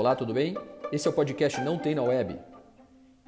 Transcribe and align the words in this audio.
Olá, 0.00 0.16
tudo 0.16 0.32
bem? 0.32 0.56
Esse 0.90 1.06
é 1.06 1.10
o 1.10 1.12
podcast 1.12 1.60
Não 1.60 1.76
Tem 1.76 1.94
na 1.94 2.02
Web. 2.02 2.38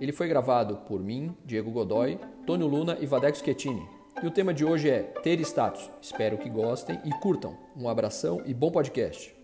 Ele 0.01 0.11
foi 0.11 0.27
gravado 0.27 0.79
por 0.89 1.03
mim, 1.03 1.37
Diego 1.45 1.71
Godoy, 1.71 2.19
Tônio 2.47 2.67
Luna 2.67 2.97
e 2.99 3.05
Vadeco 3.05 3.37
Schettini. 3.37 3.87
E 4.23 4.27
o 4.27 4.31
tema 4.31 4.55
de 4.55 4.65
hoje 4.65 4.89
é 4.89 5.03
ter 5.03 5.39
status. 5.41 5.91
Espero 6.01 6.39
que 6.39 6.49
gostem 6.49 6.99
e 7.05 7.11
curtam. 7.21 7.59
Um 7.77 7.91
abração 7.91 8.43
e 8.47 8.55
bom 8.55 8.71
podcast. 8.71 9.37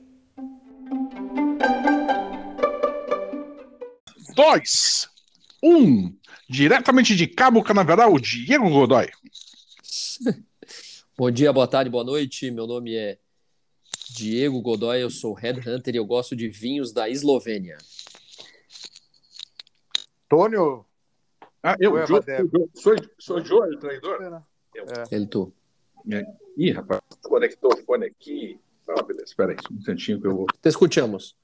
Dois, 4.34 5.06
um, 5.62 6.16
diretamente 6.48 7.14
de 7.14 7.26
Cabo 7.26 7.62
Canaveral, 7.62 8.18
Diego 8.18 8.70
Godoy. 8.70 9.06
Bom 11.18 11.30
dia, 11.30 11.52
boa 11.52 11.66
tarde, 11.66 11.90
boa 11.90 12.04
noite. 12.04 12.50
Meu 12.50 12.66
nome 12.66 12.94
é 12.94 13.18
Diego 14.10 14.60
Godoy, 14.60 15.02
eu 15.02 15.10
sou 15.10 15.34
headhunter 15.34 15.94
e 15.94 15.98
eu 15.98 16.06
gosto 16.06 16.34
de 16.34 16.48
vinhos 16.48 16.92
da 16.92 17.08
Eslovênia. 17.08 17.78
Tônio? 20.28 20.84
Ah, 21.62 21.76
eu, 21.80 21.92
Oi, 21.92 22.06
jo, 22.06 22.16
Amadeu. 22.16 22.48
jo, 22.52 22.70
sou, 22.74 22.94
sou 23.18 23.44
João, 23.44 23.68
o 23.70 23.78
traidor? 23.78 24.42
É. 24.76 25.14
Ele 25.14 25.26
tu. 25.26 25.52
Ih, 26.56 26.70
rapaz, 26.72 27.00
conectou 27.22 27.72
o 27.72 27.76
fone 27.84 28.06
aqui. 28.06 28.60
Ah, 28.88 29.02
beleza, 29.02 29.26
espera 29.26 29.52
aí, 29.52 29.58
um 29.70 29.76
instantinho 29.76 30.20
que 30.20 30.26
eu 30.26 30.36
vou. 30.36 30.46
Te 30.46 30.68
escutamos. 30.68 31.36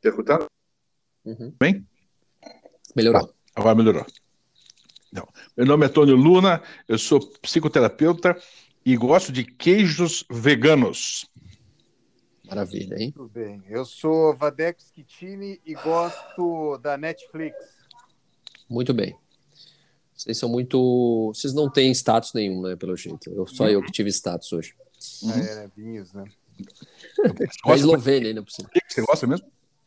Tá 0.00 0.08
escutando? 0.08 0.46
Uhum. 1.24 1.52
Bem? 1.58 1.86
Melhorou. 2.94 3.32
Agora 3.54 3.74
melhorou. 3.74 4.06
Não. 5.12 5.26
Meu 5.56 5.66
nome 5.66 5.86
é 5.86 5.88
Tônio 5.88 6.16
Luna, 6.16 6.62
eu 6.88 6.98
sou 6.98 7.20
psicoterapeuta 7.38 8.36
e 8.84 8.96
gosto 8.96 9.30
de 9.32 9.44
queijos 9.44 10.24
veganos. 10.30 11.28
Maravilha, 12.52 12.96
hein? 13.02 13.10
Tudo 13.12 13.30
bem. 13.30 13.62
Eu 13.66 13.82
sou 13.82 14.36
Vadeco 14.36 14.78
Schettini 14.82 15.58
e 15.64 15.72
gosto 15.72 16.76
da 16.82 16.98
Netflix. 16.98 17.56
Muito 18.68 18.92
bem. 18.92 19.16
Vocês 20.14 20.36
são 20.36 20.50
muito. 20.50 21.32
Vocês 21.34 21.54
não 21.54 21.70
têm 21.70 21.90
status 21.92 22.34
nenhum, 22.34 22.60
né? 22.60 22.76
Pelo 22.76 22.94
jeito. 22.94 23.30
Eu, 23.30 23.46
só 23.46 23.70
eu 23.70 23.82
que 23.82 23.90
tive 23.90 24.10
status 24.10 24.52
hoje. 24.52 24.74
Ah, 25.24 25.38
é, 25.38 25.70
vinhos, 25.74 26.12
né? 26.12 26.24
Da 27.66 27.74
Eslovênia, 27.74 28.28
ainda 28.28 28.42
por 28.42 28.50
cima. 28.50 28.68
o 28.68 28.70
que 28.70 28.80
que 28.80 28.92
você 28.92 29.00
gosta 29.00 29.26
mesmo? 29.26 29.46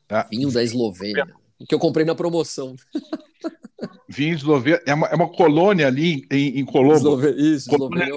Ah, 0.10 0.28
Vinho 0.32 0.52
da 0.52 0.64
Eslovênia. 0.64 1.28
Que 1.70 1.76
eu 1.76 1.80
comprei 1.80 2.04
na 2.04 2.16
promoção. 2.16 2.76
vinho 4.10 4.36
esloveno. 4.36 4.80
É 4.88 4.94
uma, 4.96 5.08
é 5.08 5.16
uma 5.16 5.30
colônia 5.32 5.86
ali 5.86 6.26
em, 6.32 6.60
em 6.60 6.66
Colombo. 6.66 7.24
Isso, 7.28 7.70
Colônia. 7.70 8.08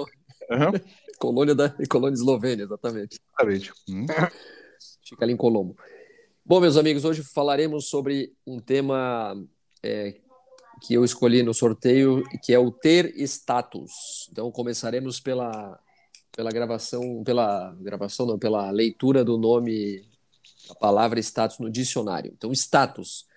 Aham, 0.51 0.71
Colônia 1.19 1.53
da 1.53 1.69
Colônia 1.89 2.15
Eslovênia, 2.15 2.63
exatamente. 2.63 3.19
exatamente. 3.27 3.73
Hum. 3.89 4.05
Fica 5.03 5.25
ali 5.25 5.33
em 5.33 5.37
Colombo. 5.37 5.75
Bom, 6.45 6.59
meus 6.59 6.77
amigos, 6.77 7.05
hoje 7.05 7.21
falaremos 7.21 7.89
sobre 7.89 8.33
um 8.47 8.59
tema 8.59 9.35
é, 9.83 10.15
que 10.81 10.93
eu 10.93 11.03
escolhi 11.03 11.43
no 11.43 11.53
sorteio, 11.53 12.23
que 12.43 12.53
é 12.53 12.57
o 12.57 12.71
ter 12.71 13.13
status. 13.21 14.27
Então, 14.31 14.51
começaremos 14.51 15.19
pela, 15.19 15.79
pela 16.31 16.49
gravação, 16.49 17.23
pela 17.23 17.75
gravação, 17.79 18.25
não, 18.25 18.39
pela 18.39 18.71
leitura 18.71 19.23
do 19.23 19.37
nome, 19.37 20.07
da 20.67 20.75
palavra 20.75 21.19
status 21.19 21.59
no 21.59 21.69
dicionário. 21.69 22.31
Então, 22.35 22.51
status. 22.51 23.27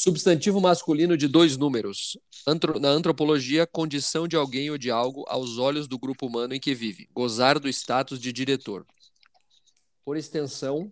Substantivo 0.00 0.60
masculino 0.60 1.16
de 1.16 1.26
dois 1.26 1.56
números. 1.56 2.16
Antro- 2.46 2.78
na 2.78 2.88
antropologia, 2.88 3.66
condição 3.66 4.28
de 4.28 4.36
alguém 4.36 4.70
ou 4.70 4.78
de 4.78 4.92
algo 4.92 5.24
aos 5.26 5.58
olhos 5.58 5.88
do 5.88 5.98
grupo 5.98 6.24
humano 6.24 6.54
em 6.54 6.60
que 6.60 6.72
vive. 6.72 7.08
Gozar 7.12 7.58
do 7.58 7.68
status 7.68 8.20
de 8.20 8.32
diretor 8.32 8.86
por 10.04 10.16
extensão 10.16 10.88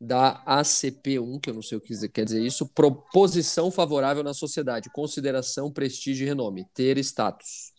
da 0.00 0.44
ACP1, 0.46 1.40
que 1.40 1.50
eu 1.50 1.54
não 1.54 1.60
sei 1.60 1.76
o 1.76 1.80
que 1.80 2.08
quer 2.08 2.24
dizer 2.24 2.40
isso, 2.40 2.68
proposição 2.68 3.68
favorável 3.68 4.22
na 4.22 4.32
sociedade, 4.32 4.90
consideração, 4.90 5.68
prestígio 5.68 6.24
e 6.24 6.28
renome, 6.28 6.68
ter 6.72 6.98
status. 6.98 7.72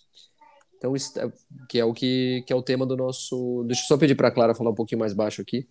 Então, 0.75 0.93
que 1.69 1.79
é 1.79 1.85
o 1.85 1.93
que, 1.93 2.43
que 2.45 2.51
é 2.51 2.55
o 2.57 2.61
tema 2.61 2.85
do 2.85 2.97
nosso. 2.97 3.63
Deixa 3.67 3.83
eu 3.83 3.87
só 3.87 3.97
pedir 3.97 4.15
para 4.15 4.27
a 4.27 4.31
Clara 4.31 4.53
falar 4.53 4.71
um 4.71 4.75
pouquinho 4.75 4.99
mais 4.99 5.13
baixo 5.13 5.41
aqui. 5.41 5.65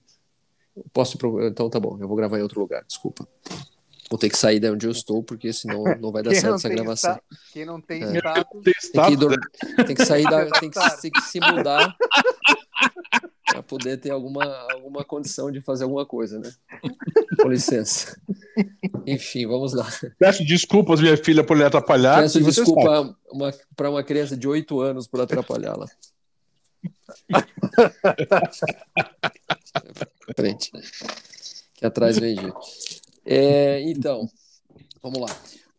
Posso? 0.91 1.19
Então 1.43 1.69
tá 1.69 1.79
bom, 1.79 1.99
eu 2.01 2.09
vou 2.09 2.17
gravar 2.17 2.39
em 2.39 2.43
outro 2.43 2.59
lugar, 2.59 2.83
desculpa. 2.87 3.29
Vou 4.11 4.19
ter 4.19 4.29
que 4.29 4.37
sair 4.37 4.59
de 4.59 4.69
onde 4.69 4.87
eu 4.87 4.91
estou, 4.91 5.23
porque 5.23 5.53
senão 5.53 5.85
não 6.01 6.11
vai 6.11 6.21
dar 6.23 6.31
Quem 6.33 6.41
certo 6.41 6.57
essa 6.57 6.69
gravação. 6.69 7.13
sta- 7.13 7.23
Quem 7.53 7.65
não 7.65 7.81
tem 7.81 8.03
É. 8.03 8.17
status, 8.19 8.63
Tem 8.65 8.75
Tem 8.93 9.05
que, 9.11 9.17
dor- 9.17 9.31
né? 9.31 9.85
tem 9.87 9.95
que 9.97 10.05
sair 10.05 10.25
da. 10.25 10.51
Tem 10.51 10.69
que, 10.71 11.01
tem 11.01 11.11
que 11.13 11.21
se 11.23 11.39
mudar 11.41 11.97
para 13.47 13.63
poder 13.63 13.99
ter 14.01 14.11
alguma, 14.11 14.45
alguma 14.73 15.05
condição 15.05 15.51
de 15.51 15.61
fazer 15.61 15.85
alguma 15.85 16.05
coisa, 16.05 16.39
né? 16.41 16.53
Com 17.41 17.49
licença. 17.49 18.21
Enfim, 19.07 19.47
vamos 19.47 19.75
lá. 19.75 19.87
Peço 20.19 20.45
desculpas, 20.45 21.01
minha 21.01 21.17
filha, 21.17 21.45
por 21.45 21.57
lhe 21.57 21.63
atrapalhar. 21.65 22.21
Peço 22.23 22.41
desculpa 22.43 23.17
uma, 23.31 23.55
para 23.77 23.91
uma 23.91 24.03
criança 24.03 24.37
de 24.37 24.49
8 24.49 24.81
anos 24.81 25.07
por 25.07 25.21
atrapalhá-la. 25.21 25.87
Frente. 30.37 30.71
Que 31.75 31.87
atrás 31.87 32.19
vem 32.19 32.37
gente. 32.37 33.00
É, 33.33 33.81
então, 33.83 34.29
vamos 35.01 35.21
lá. 35.21 35.29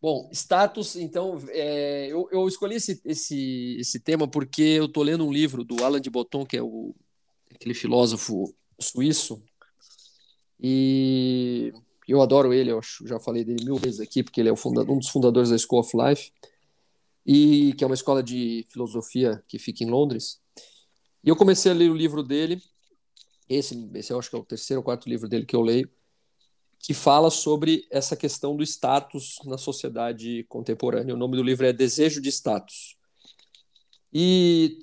Bom, 0.00 0.30
status, 0.32 0.96
então, 0.96 1.38
é, 1.50 2.06
eu, 2.06 2.26
eu 2.32 2.48
escolhi 2.48 2.76
esse, 2.76 2.98
esse, 3.04 3.76
esse 3.78 4.00
tema 4.00 4.26
porque 4.26 4.62
eu 4.62 4.86
estou 4.86 5.02
lendo 5.02 5.26
um 5.26 5.30
livro 5.30 5.62
do 5.62 5.84
Alain 5.84 6.00
de 6.00 6.08
Botton, 6.08 6.46
que 6.46 6.56
é 6.56 6.62
o, 6.62 6.94
aquele 7.54 7.74
filósofo 7.74 8.54
suíço, 8.80 9.44
e 10.58 11.74
eu 12.08 12.22
adoro 12.22 12.54
ele, 12.54 12.72
eu 12.72 12.80
já 13.04 13.20
falei 13.20 13.44
dele 13.44 13.66
mil 13.66 13.76
vezes 13.76 14.00
aqui, 14.00 14.22
porque 14.22 14.40
ele 14.40 14.48
é 14.48 14.52
um 14.52 14.98
dos 14.98 15.10
fundadores 15.10 15.50
da 15.50 15.58
School 15.58 15.80
of 15.80 15.94
Life, 15.94 16.32
e 17.26 17.74
que 17.74 17.84
é 17.84 17.86
uma 17.86 17.94
escola 17.94 18.22
de 18.22 18.64
filosofia 18.70 19.44
que 19.46 19.58
fica 19.58 19.84
em 19.84 19.90
Londres. 19.90 20.40
E 21.22 21.28
eu 21.28 21.36
comecei 21.36 21.70
a 21.70 21.74
ler 21.74 21.90
o 21.90 21.94
livro 21.94 22.22
dele, 22.22 22.62
esse, 23.46 23.90
esse 23.92 24.10
eu 24.10 24.18
acho 24.18 24.30
que 24.30 24.36
é 24.36 24.38
o 24.38 24.44
terceiro 24.44 24.80
ou 24.80 24.84
quarto 24.84 25.06
livro 25.06 25.28
dele 25.28 25.44
que 25.44 25.54
eu 25.54 25.60
leio, 25.60 25.90
que 26.82 26.92
fala 26.92 27.30
sobre 27.30 27.86
essa 27.90 28.16
questão 28.16 28.56
do 28.56 28.62
status 28.64 29.38
na 29.44 29.56
sociedade 29.56 30.44
contemporânea. 30.48 31.14
O 31.14 31.18
nome 31.18 31.36
do 31.36 31.42
livro 31.42 31.64
é 31.64 31.72
Desejo 31.72 32.20
de 32.20 32.28
Status. 32.28 32.96
E, 34.12 34.78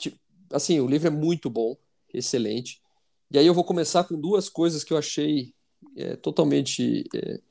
assim, 0.54 0.80
o 0.80 0.88
livro 0.88 1.10
é 1.10 1.12
muito 1.12 1.50
bom, 1.50 1.76
excelente. 2.14 2.82
E 3.30 3.38
aí 3.38 3.46
eu 3.46 3.54
vou 3.54 3.66
começar 3.66 4.06
com 4.06 4.20
duas 4.20 4.48
coisas 4.48 4.82
que 4.82 4.94
eu 4.94 4.98
achei 4.98 5.54
é, 5.98 6.16
totalmente 6.16 7.04
é, 7.14 7.42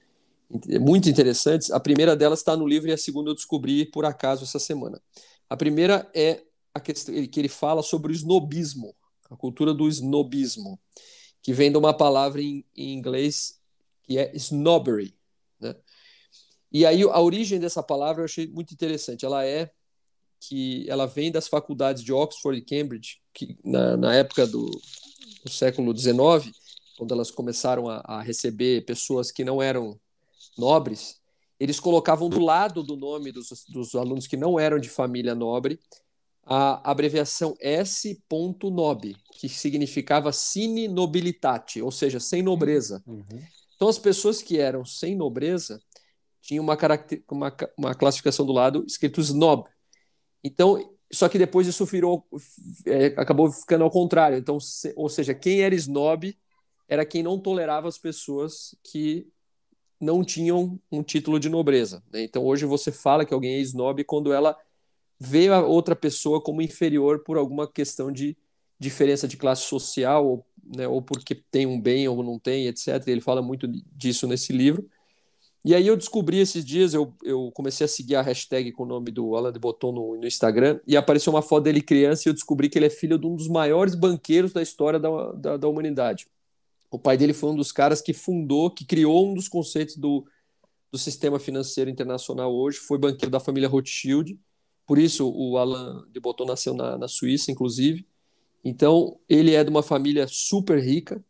in- 0.50 0.78
muito 0.78 1.10
interessantes. 1.10 1.70
A 1.70 1.78
primeira 1.78 2.16
delas 2.16 2.38
está 2.38 2.56
no 2.56 2.66
livro 2.66 2.88
e 2.88 2.92
a 2.92 2.98
segunda 2.98 3.30
eu 3.30 3.34
descobri 3.34 3.84
por 3.84 4.06
acaso 4.06 4.44
essa 4.44 4.58
semana. 4.58 4.98
A 5.48 5.58
primeira 5.58 6.10
é 6.14 6.42
a 6.72 6.80
questão 6.80 7.14
que 7.26 7.38
ele 7.38 7.48
fala 7.48 7.82
sobre 7.82 8.12
o 8.12 8.14
snobismo, 8.14 8.94
a 9.30 9.36
cultura 9.36 9.74
do 9.74 9.86
snobismo, 9.88 10.80
que 11.42 11.52
vem 11.52 11.70
de 11.70 11.76
uma 11.76 11.92
palavra 11.92 12.40
em, 12.40 12.64
em 12.74 12.94
inglês 12.94 13.57
que 14.08 14.16
é 14.16 14.34
snobbery, 14.34 15.14
né? 15.60 15.76
E 16.72 16.86
aí 16.86 17.02
a 17.02 17.20
origem 17.20 17.60
dessa 17.60 17.82
palavra 17.82 18.22
eu 18.22 18.24
achei 18.24 18.46
muito 18.46 18.72
interessante. 18.72 19.24
Ela 19.24 19.44
é 19.44 19.70
que 20.40 20.88
ela 20.88 21.06
vem 21.06 21.30
das 21.30 21.46
faculdades 21.46 22.02
de 22.02 22.12
Oxford 22.12 22.58
e 22.58 22.64
Cambridge, 22.64 23.20
que 23.34 23.58
na, 23.62 23.96
na 23.96 24.14
época 24.14 24.46
do, 24.46 24.70
do 25.44 25.50
século 25.50 25.96
XIX, 25.96 26.50
quando 26.96 27.12
elas 27.12 27.30
começaram 27.30 27.88
a, 27.88 28.02
a 28.04 28.22
receber 28.22 28.86
pessoas 28.86 29.30
que 29.30 29.44
não 29.44 29.60
eram 29.60 29.98
nobres, 30.56 31.20
eles 31.60 31.80
colocavam 31.80 32.28
do 32.30 32.40
lado 32.40 32.82
do 32.82 32.96
nome 32.96 33.32
dos, 33.32 33.48
dos 33.68 33.94
alunos 33.94 34.26
que 34.26 34.36
não 34.36 34.58
eram 34.58 34.78
de 34.78 34.88
família 34.88 35.34
nobre 35.34 35.78
a 36.48 36.90
abreviação 36.90 37.54
S.nob, 37.60 39.14
que 39.32 39.48
significava 39.50 40.32
sine 40.32 40.88
nobilitate, 40.88 41.82
ou 41.82 41.90
seja, 41.90 42.18
sem 42.18 42.42
nobreza. 42.42 43.02
Então, 43.78 43.88
as 43.88 43.96
pessoas 43.98 44.42
que 44.42 44.58
eram 44.58 44.84
sem 44.84 45.14
nobreza 45.14 45.80
tinham 46.42 46.64
uma, 46.64 46.76
uma, 47.30 47.56
uma 47.78 47.94
classificação 47.94 48.44
do 48.44 48.52
lado 48.52 48.84
escrito 48.84 49.20
snob. 49.20 49.68
Então, 50.42 50.96
só 51.12 51.28
que 51.28 51.38
depois 51.38 51.68
isso 51.68 51.84
virou, 51.86 52.26
é, 52.84 53.06
acabou 53.16 53.52
ficando 53.52 53.84
ao 53.84 53.90
contrário. 53.90 54.36
Então, 54.36 54.58
se- 54.58 54.92
ou 54.96 55.08
seja, 55.08 55.32
quem 55.32 55.60
era 55.62 55.76
snob 55.76 56.36
era 56.88 57.06
quem 57.06 57.22
não 57.22 57.38
tolerava 57.38 57.86
as 57.86 57.98
pessoas 57.98 58.74
que 58.82 59.28
não 60.00 60.24
tinham 60.24 60.80
um 60.90 61.02
título 61.02 61.38
de 61.38 61.48
nobreza. 61.48 62.02
né? 62.12 62.24
Então, 62.24 62.44
hoje 62.44 62.66
você 62.66 62.90
fala 62.90 63.24
que 63.24 63.32
alguém 63.32 63.54
é 63.54 63.60
snob 63.60 64.02
quando 64.04 64.32
ela 64.32 64.56
vê 65.20 65.48
a 65.48 65.60
outra 65.64 65.96
pessoa 65.96 66.42
como 66.42 66.62
inferior 66.62 67.20
por 67.24 67.36
alguma 67.38 67.70
questão 67.70 68.10
de 68.10 68.36
diferença 68.78 69.26
de 69.26 69.36
classe 69.36 69.62
social, 69.62 70.26
ou, 70.26 70.46
né, 70.76 70.86
ou 70.86 71.02
porque 71.02 71.34
tem 71.34 71.66
um 71.66 71.80
bem 71.80 72.06
ou 72.08 72.22
não 72.22 72.38
tem, 72.38 72.66
etc. 72.66 73.06
Ele 73.06 73.20
fala 73.20 73.42
muito 73.42 73.66
disso 73.94 74.26
nesse 74.26 74.52
livro. 74.52 74.88
E 75.64 75.74
aí 75.74 75.86
eu 75.86 75.96
descobri 75.96 76.38
esses 76.38 76.64
dias, 76.64 76.94
eu, 76.94 77.12
eu 77.22 77.50
comecei 77.52 77.84
a 77.84 77.88
seguir 77.88 78.14
a 78.14 78.22
hashtag 78.22 78.72
com 78.72 78.84
o 78.84 78.86
nome 78.86 79.10
do 79.10 79.34
Alain 79.36 79.52
de 79.52 79.58
Botton 79.58 79.92
no, 79.92 80.16
no 80.16 80.26
Instagram, 80.26 80.80
e 80.86 80.96
apareceu 80.96 81.32
uma 81.32 81.42
foto 81.42 81.64
dele 81.64 81.82
criança 81.82 82.26
e 82.26 82.30
eu 82.30 82.34
descobri 82.34 82.68
que 82.68 82.78
ele 82.78 82.86
é 82.86 82.90
filho 82.90 83.18
de 83.18 83.26
um 83.26 83.34
dos 83.34 83.48
maiores 83.48 83.94
banqueiros 83.94 84.52
da 84.52 84.62
história 84.62 84.98
da, 84.98 85.32
da, 85.32 85.56
da 85.56 85.68
humanidade. 85.68 86.26
O 86.90 86.98
pai 86.98 87.18
dele 87.18 87.34
foi 87.34 87.50
um 87.50 87.56
dos 87.56 87.70
caras 87.70 88.00
que 88.00 88.14
fundou, 88.14 88.70
que 88.70 88.84
criou 88.84 89.30
um 89.30 89.34
dos 89.34 89.48
conceitos 89.48 89.96
do, 89.96 90.24
do 90.90 90.96
sistema 90.96 91.38
financeiro 91.38 91.90
internacional 91.90 92.54
hoje, 92.54 92.78
foi 92.78 92.96
banqueiro 92.96 93.30
da 93.30 93.40
família 93.40 93.68
Rothschild, 93.68 94.38
por 94.86 94.96
isso 94.96 95.28
o 95.28 95.58
Alain 95.58 96.02
de 96.10 96.18
Botton 96.18 96.46
nasceu 96.46 96.72
na, 96.72 96.96
na 96.96 97.08
Suíça, 97.08 97.50
inclusive. 97.50 98.06
Então, 98.64 99.18
ele 99.28 99.54
é 99.54 99.62
de 99.62 99.70
uma 99.70 99.82
família 99.82 100.26
super 100.28 100.78
rica, 100.78 101.22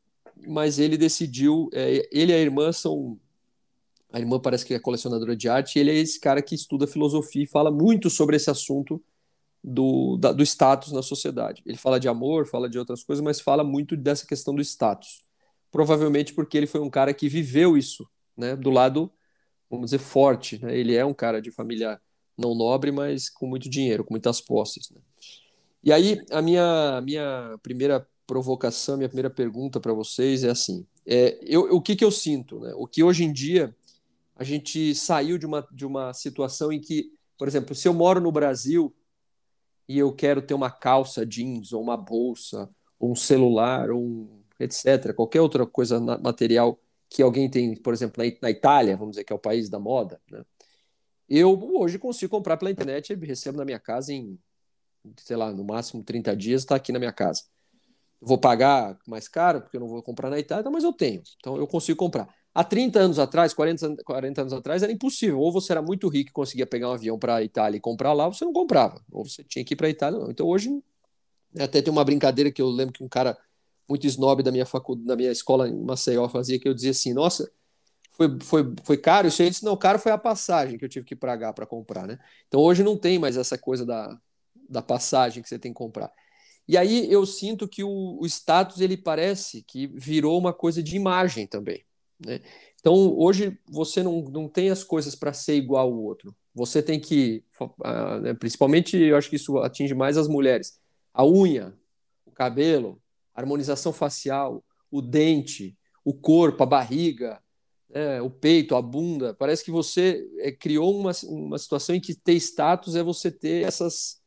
mas 0.46 0.78
ele 0.78 0.96
decidiu, 0.96 1.69
é, 1.72 2.08
ele 2.10 2.32
e 2.32 2.34
a 2.34 2.38
irmã 2.38 2.72
são 2.72 3.19
a 4.10 4.19
irmã 4.19 4.40
parece 4.40 4.64
que 4.64 4.72
é 4.72 4.78
colecionadora 4.78 5.36
de 5.36 5.48
arte, 5.48 5.76
e 5.76 5.80
ele 5.80 5.90
é 5.90 5.94
esse 5.94 6.19
cara 6.19 6.40
que 6.40 6.54
estuda 6.54 6.86
filosofia 6.86 7.42
e 7.42 7.46
fala 7.46 7.70
muito 7.70 8.08
sobre 8.08 8.36
esse 8.36 8.50
assunto 8.50 9.02
do, 9.62 10.16
da, 10.16 10.32
do 10.32 10.42
status 10.42 10.92
na 10.92 11.02
sociedade. 11.02 11.62
Ele 11.66 11.76
fala 11.76 12.00
de 12.00 12.08
amor, 12.08 12.46
fala 12.46 12.69
de 12.69 12.78
outras 12.78 13.02
coisas, 13.02 13.22
mas 13.22 13.40
fala 13.40 13.62
muito 13.62 13.96
dessa 13.96 14.26
questão 14.26 14.54
do 14.54 14.62
status. 14.62 15.22
Provavelmente 15.70 16.32
porque 16.32 16.56
ele 16.56 16.66
foi 16.66 16.80
um 16.80 16.88
cara 16.88 17.12
que 17.12 17.28
viveu 17.28 17.76
isso, 17.76 18.08
né, 18.36 18.56
do 18.56 18.70
lado, 18.70 19.12
vamos 19.69 19.86
dizer, 19.86 19.98
forte. 19.98 20.58
Né? 20.64 20.78
Ele 20.78 20.94
é 20.94 21.04
um 21.04 21.12
cara 21.12 21.42
de 21.42 21.50
família 21.50 22.00
não 22.36 22.54
nobre, 22.54 22.90
mas 22.90 23.28
com 23.28 23.46
muito 23.46 23.69
dinheiro, 23.69 24.04
com 24.04 24.14
muitas 24.14 24.40
posses. 24.40 24.90
Né? 24.90 25.00
E 25.82 25.92
aí, 25.92 26.20
a 26.30 26.42
minha, 26.42 27.00
minha 27.02 27.58
primeira 27.62 28.06
provocação, 28.26 28.96
minha 28.96 29.08
primeira 29.08 29.30
pergunta 29.30 29.80
para 29.80 29.92
vocês 29.92 30.44
é 30.44 30.50
assim: 30.50 30.86
é, 31.06 31.38
eu, 31.42 31.62
o 31.75 31.80
que, 31.80 31.96
que 31.96 32.04
eu 32.04 32.10
sinto? 32.10 32.60
Né? 32.60 32.72
O 32.76 32.86
que 32.86 33.02
hoje 33.02 33.25
em 33.25 33.32
dia 33.32 33.75
a 34.36 34.44
gente 34.44 34.94
saiu 34.94 35.38
de 35.38 35.46
uma, 35.46 35.66
de 35.72 35.84
uma 35.86 36.12
situação 36.12 36.72
em 36.72 36.80
que, 36.80 37.12
por 37.36 37.48
exemplo, 37.48 37.75
se 37.75 37.88
eu 37.88 37.94
moro 37.94 38.20
no 38.20 38.30
Brasil 38.30 38.94
e 39.88 39.98
eu 39.98 40.12
quero 40.12 40.42
ter 40.42 40.54
uma 40.54 40.70
calça 40.70 41.26
jeans, 41.26 41.72
ou 41.72 41.82
uma 41.82 41.96
bolsa, 41.96 42.69
ou 42.98 43.12
um 43.12 43.16
celular, 43.16 43.90
ou 43.90 44.00
um, 44.00 44.42
etc., 44.60 45.14
qualquer 45.14 45.40
outra 45.40 45.66
coisa 45.66 45.98
material 45.98 46.78
que 47.08 47.22
alguém 47.22 47.50
tem, 47.50 47.75
por 47.75 47.94
exemplo, 47.94 48.22
na 48.42 48.50
Itália, 48.50 48.96
vamos 48.96 49.12
dizer 49.12 49.25
que 49.25 49.32
é 49.32 49.36
o 49.36 49.38
país 49.38 49.70
da 49.70 49.78
moda, 49.78 50.20
né? 50.30 50.44
eu 51.28 51.58
hoje 51.78 51.98
consigo 51.98 52.30
comprar 52.30 52.56
pela 52.56 52.70
internet 52.70 53.12
e 53.12 53.26
recebo 53.26 53.58
na 53.58 53.64
minha 53.64 53.78
casa 53.78 54.12
em, 54.12 54.38
sei 55.17 55.37
lá, 55.37 55.53
no 55.53 55.65
máximo 55.65 56.03
30 56.03 56.37
dias, 56.37 56.62
está 56.62 56.77
aqui 56.77 56.93
na 56.93 56.99
minha 56.99 57.12
casa. 57.12 57.43
Vou 58.21 58.39
pagar 58.39 58.99
mais 59.06 59.29
caro, 59.29 59.61
porque 59.61 59.77
eu 59.77 59.81
não 59.81 59.89
vou 59.89 60.03
comprar 60.03 60.29
na 60.31 60.39
Itália, 60.39 60.71
mas 60.71 60.85
eu 60.85 60.93
tenho. 60.93 61.23
Então 61.39 61.56
eu 61.56 61.67
consigo 61.67 61.99
comprar. 61.99 62.29
Há 62.55 62.65
30 62.65 62.99
anos 62.99 63.19
atrás, 63.19 63.55
40, 63.55 63.97
40 64.05 64.41
anos 64.41 64.53
atrás, 64.53 64.83
era 64.83 64.91
impossível. 64.91 65.39
Ou 65.39 65.53
você 65.53 65.73
era 65.73 65.83
muito 65.83 66.09
rico 66.09 66.31
e 66.31 66.33
conseguia 66.33 66.67
pegar 66.67 66.89
um 66.89 66.93
avião 66.93 67.19
para 67.19 67.37
a 67.37 67.43
Itália 67.43 67.77
e 67.77 67.81
comprar 67.81 68.12
lá, 68.12 68.27
ou 68.27 68.33
você 68.33 68.45
não 68.45 68.53
comprava. 68.53 69.00
Ou 69.12 69.25
você 69.25 69.45
tinha 69.45 69.65
que 69.65 69.75
ir 69.75 69.77
para 69.77 69.87
a 69.87 69.91
Itália, 69.91 70.19
não. 70.19 70.31
Então 70.31 70.47
hoje, 70.47 70.83
até 71.59 71.81
tem 71.81 71.93
uma 71.93 72.05
brincadeira 72.05 72.50
que 72.50 72.61
eu 72.61 72.69
lembro 72.69 72.93
que 72.93 73.05
um 73.05 73.09
cara 73.09 73.39
muito 73.89 74.06
snob 74.06 74.43
da 74.43 74.50
minha 74.50 74.67
faculdade, 74.67 75.06
da 75.06 75.17
minha 75.17 75.31
escola 75.31 75.69
em 75.69 75.83
Maceió 75.83 76.29
fazia, 76.29 76.59
que 76.59 76.69
eu 76.69 76.75
dizia 76.75 76.91
assim, 76.91 77.15
nossa, 77.15 77.50
foi, 78.11 78.37
foi, 78.43 78.75
foi 78.85 78.97
caro 78.99 79.29
isso 79.29 79.41
aí? 79.41 79.49
disse, 79.49 79.65
não, 79.65 79.77
caro 79.77 79.99
foi 79.99 80.12
a 80.12 80.19
passagem 80.19 80.77
que 80.77 80.85
eu 80.85 80.89
tive 80.89 81.06
que 81.06 81.17
pagar 81.17 81.53
para 81.53 81.65
comprar, 81.65 82.06
né? 82.06 82.19
Então 82.49 82.61
hoje 82.61 82.83
não 82.83 82.97
tem 82.97 83.19
mais 83.19 83.37
essa 83.37 83.56
coisa 83.56 83.87
da, 83.87 84.19
da 84.69 84.82
passagem 84.82 85.43
que 85.43 85.49
você 85.49 85.59
tem 85.59 85.73
que 85.73 85.79
comprar. 85.79 86.12
E 86.67 86.76
aí 86.76 87.11
eu 87.11 87.25
sinto 87.25 87.67
que 87.67 87.82
o, 87.82 88.19
o 88.20 88.26
status, 88.26 88.81
ele 88.81 88.97
parece 88.97 89.62
que 89.62 89.87
virou 89.87 90.38
uma 90.38 90.53
coisa 90.53 90.82
de 90.82 90.97
imagem 90.97 91.47
também. 91.47 91.82
Né? 92.25 92.41
Então, 92.79 92.94
hoje, 93.17 93.59
você 93.67 94.03
não, 94.03 94.23
não 94.23 94.49
tem 94.49 94.70
as 94.70 94.85
coisas 94.85 95.15
para 95.15 95.32
ser 95.32 95.55
igual 95.55 95.88
ao 95.88 95.99
outro. 95.99 96.35
Você 96.55 96.82
tem 96.82 97.00
que, 97.00 97.44
né, 98.23 98.35
principalmente, 98.35 98.97
eu 98.97 99.17
acho 99.17 99.31
que 99.31 99.37
isso 99.37 99.59
atinge 99.59 99.94
mais 99.94 100.17
as 100.17 100.29
mulheres, 100.29 100.79
a 101.12 101.25
unha, 101.25 101.75
o 102.26 102.31
cabelo, 102.31 103.00
a 103.35 103.41
harmonização 103.41 103.93
facial, 103.93 104.64
o 104.91 105.00
dente, 105.00 105.76
o 106.05 106.12
corpo, 106.12 106.62
a 106.62 106.67
barriga, 106.67 107.41
né, 107.88 108.21
o 108.21 108.31
peito, 108.31 108.76
a 108.76 108.82
bunda. 108.82 109.35
Parece 109.35 109.64
que 109.64 109.71
você 109.71 110.26
é, 110.38 110.53
criou 110.53 110.99
uma, 110.99 111.12
uma 111.25 111.59
situação 111.59 111.94
em 111.94 112.00
que 112.00 112.14
ter 112.14 112.35
status 112.35 112.94
é 112.94 113.03
você 113.03 113.31
ter 113.31 113.64
essas 113.64 114.18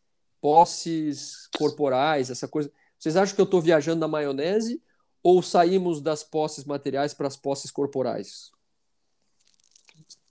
posses 0.42 1.48
corporais, 1.56 2.30
essa 2.30 2.48
coisa. 2.48 2.72
Vocês 2.98 3.16
acham 3.16 3.36
que 3.36 3.42
eu 3.42 3.46
estou 3.46 3.62
viajando 3.62 4.00
na 4.00 4.08
maionese 4.08 4.82
ou 5.24 5.42
saímos 5.42 6.02
das 6.02 6.24
posses 6.24 6.66
materiais 6.66 7.14
para 7.14 7.28
as 7.28 7.38
posses 7.38 7.70
corporais? 7.72 8.52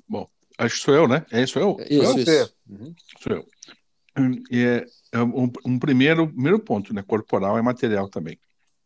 Bom, 0.09 0.29
acho 0.59 0.77
que 0.77 0.83
sou 0.83 0.95
eu, 0.95 1.09
né? 1.09 1.25
É 1.31 1.43
isso, 1.43 1.59
eu? 1.59 1.77
Isso, 1.89 2.19
eu? 2.19 2.43
isso. 2.43 2.55
Uhum. 2.69 2.95
Sou 3.23 3.37
eu. 3.37 3.47
É, 4.51 4.87
é 5.13 5.19
um, 5.23 5.51
um, 5.65 5.79
primeiro, 5.79 6.27
primeiro 6.29 6.59
ponto, 6.59 6.93
né? 6.93 7.03
Corporal 7.03 7.57
é 7.57 7.63
material 7.63 8.09
também. 8.09 8.39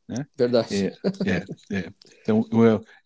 Né? 0.06 0.26
Verdade. 0.36 0.86
É, 0.86 0.86
é, 1.26 1.44
é. 1.78 1.92
Então, 2.22 2.46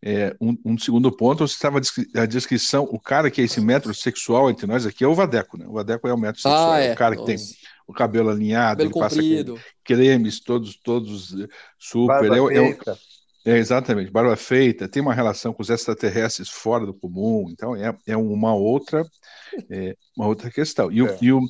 é, 0.03 0.37
um, 0.41 0.59
um, 0.65 0.77
segundo 0.77 1.13
ponto, 1.13 1.47
você 1.47 1.55
estava 1.55 1.81
a 2.17 2.27
descrição, 2.27 2.85
o 2.91 2.99
cara 2.99 3.31
que 3.31 3.41
é 3.41 3.45
esse 3.45 3.61
metrosexual 3.61 4.51
entre 4.51 4.67
nós 4.67 4.85
aqui 4.85 5.05
é 5.05 5.07
o 5.07 5.15
Vadeco, 5.15 5.57
né? 5.57 5.65
O 5.69 5.75
Vadeco 5.75 6.09
é 6.09 6.13
o 6.13 6.19
metrosexual, 6.19 6.73
ah, 6.73 6.81
é. 6.81 6.89
é 6.89 6.93
o 6.93 6.97
cara 6.97 7.15
que 7.15 7.21
Nossa. 7.21 7.37
tem 7.37 7.78
o 7.89 7.93
cabelo 7.93 8.29
alinhado, 8.29 8.83
cabelo 8.83 9.07
ele 9.07 9.11
comprido. 9.11 9.55
passa 9.55 9.67
cremes 9.83 10.41
todos, 10.41 10.77
todos 10.77 11.33
eh, 11.33 11.49
super. 11.79 12.29
Barba 12.29 12.53
é, 12.53 12.67
feita. 12.67 12.99
É, 13.47 13.53
é, 13.53 13.59
exatamente, 13.59 14.11
barba 14.11 14.37
feita, 14.37 14.87
tem 14.87 15.01
uma 15.01 15.15
relação 15.15 15.55
com 15.55 15.63
os 15.63 15.71
extraterrestres 15.71 16.51
fora 16.51 16.85
do 16.85 16.93
comum, 16.93 17.49
então 17.51 17.75
é, 17.75 17.97
é 18.07 18.17
uma 18.17 18.55
outra 18.55 19.07
é, 19.71 19.97
uma 20.15 20.27
outra 20.27 20.51
questão. 20.51 20.93
E, 20.93 21.01
o, 21.01 21.07
é. 21.07 21.19
e, 21.23 21.33
o, 21.33 21.41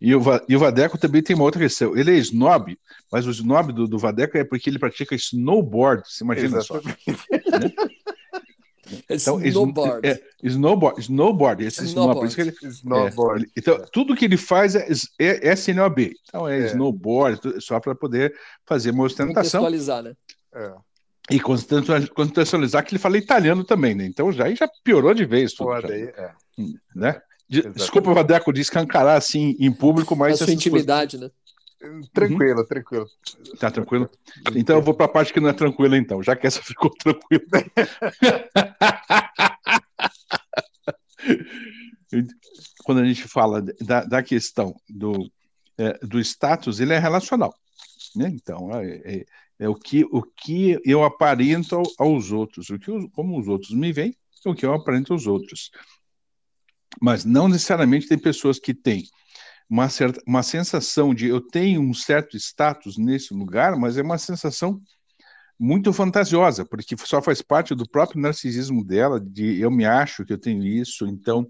e, 0.00 0.14
o, 0.14 0.22
e 0.48 0.56
o 0.56 0.58
Vadeco 0.58 0.96
também 0.96 1.22
tem 1.22 1.36
uma 1.36 1.44
outra 1.44 1.60
questão. 1.60 1.94
Ele 1.94 2.12
é 2.12 2.18
snob, 2.18 2.78
mas 3.10 3.26
o 3.26 3.30
snob 3.30 3.72
do, 3.72 3.86
do 3.86 3.98
Vadeco 3.98 4.38
é 4.38 4.44
porque 4.44 4.70
ele 4.70 4.78
pratica 4.78 5.14
snowboard, 5.14 6.04
você 6.06 6.24
imagina 6.24 6.56
Exatamente. 6.56 6.96
só. 7.04 7.58
Né? 7.58 7.70
Então, 9.08 9.44
snowboard. 9.44 10.08
É, 10.08 10.20
snowboard, 10.42 11.00
snowboard, 11.00 11.64
esse 11.64 11.84
snowboard. 11.84 12.28
Snowboard. 12.28 12.56
Ele, 12.62 12.72
snowboard. 12.72 13.44
É, 13.44 13.48
então, 13.56 13.74
é. 13.74 13.86
tudo 13.92 14.14
que 14.14 14.24
ele 14.24 14.36
faz 14.36 14.74
é, 14.74 14.86
é, 15.18 15.48
é 15.48 15.52
SNOB. 15.52 16.12
Então, 16.28 16.48
é, 16.48 16.60
é. 16.60 16.66
snowboard, 16.66 17.40
só 17.60 17.80
para 17.80 17.94
poder 17.94 18.34
fazer 18.66 18.90
uma 18.90 19.04
ostentação. 19.04 19.62
Contextualizar, 19.62 20.02
né? 20.02 20.14
É. 20.54 20.72
E 21.30 21.40
contextualizar 21.40 22.84
que 22.84 22.92
ele 22.94 22.98
fala 22.98 23.16
italiano 23.16 23.64
também, 23.64 23.94
né? 23.94 24.04
Então 24.04 24.32
já, 24.32 24.52
já 24.54 24.68
piorou 24.82 25.14
de 25.14 25.24
vez. 25.24 25.52
Tudo, 25.54 25.70
Pô, 25.70 25.80
daí, 25.80 26.02
é. 26.02 26.32
Hum, 26.58 26.74
né? 26.94 27.20
Desculpa, 27.48 28.12
Vadeco, 28.14 28.52
de 28.52 28.60
escancarar 28.60 29.16
assim 29.16 29.54
em 29.58 29.70
público, 29.70 30.16
mas. 30.16 30.40
A 30.40 30.44
sua 30.44 30.54
intimidade, 30.54 31.18
coisas... 31.18 31.30
né? 31.30 31.41
Tranquilo, 32.12 32.60
uhum. 32.60 32.66
tranquilo. 32.66 33.08
Tá 33.58 33.68
tranquilo? 33.70 34.10
Então 34.54 34.76
eu 34.76 34.82
vou 34.82 34.94
para 34.94 35.06
a 35.06 35.08
parte 35.08 35.32
que 35.32 35.40
não 35.40 35.48
é 35.48 35.52
tranquila, 35.52 35.96
então, 35.96 36.22
já 36.22 36.36
que 36.36 36.46
essa 36.46 36.62
ficou 36.70 36.90
tranquila. 36.90 37.42
Quando 42.84 43.00
a 43.00 43.04
gente 43.04 43.24
fala 43.24 43.60
da, 43.80 44.04
da 44.04 44.22
questão 44.22 44.76
do, 44.88 45.28
é, 45.76 45.98
do 46.06 46.20
status, 46.20 46.78
ele 46.78 46.92
é 46.92 46.98
relacional. 46.98 47.52
Né? 48.14 48.28
Então, 48.28 48.70
é, 48.74 49.00
é, 49.04 49.24
é, 49.58 49.68
o, 49.68 49.74
que, 49.74 50.04
o 50.04 50.22
que 50.22 50.80
eu 50.84 51.02
aparento 51.02 51.82
aos 51.98 52.30
outros, 52.30 52.70
o 52.70 52.78
que, 52.78 52.92
como 53.10 53.40
os 53.40 53.48
outros 53.48 53.72
me 53.72 53.92
veem, 53.92 54.16
é 54.44 54.48
o 54.48 54.54
que 54.54 54.66
eu 54.66 54.74
aparento 54.74 55.12
aos 55.12 55.26
outros. 55.26 55.70
Mas 57.00 57.24
não 57.24 57.48
necessariamente 57.48 58.06
tem 58.06 58.18
pessoas 58.18 58.58
que 58.58 58.74
têm 58.74 59.04
uma, 59.68 59.88
certa, 59.88 60.20
uma 60.26 60.42
sensação 60.42 61.14
de 61.14 61.28
eu 61.28 61.40
tenho 61.40 61.80
um 61.80 61.94
certo 61.94 62.36
status 62.36 62.98
nesse 62.98 63.32
lugar, 63.34 63.76
mas 63.76 63.96
é 63.96 64.02
uma 64.02 64.18
sensação 64.18 64.80
muito 65.58 65.92
fantasiosa, 65.92 66.64
porque 66.64 66.96
só 66.98 67.22
faz 67.22 67.40
parte 67.40 67.74
do 67.74 67.88
próprio 67.88 68.20
narcisismo 68.20 68.84
dela, 68.84 69.20
de 69.20 69.60
eu 69.60 69.70
me 69.70 69.84
acho 69.84 70.24
que 70.24 70.32
eu 70.32 70.38
tenho 70.38 70.64
isso, 70.64 71.06
então 71.06 71.48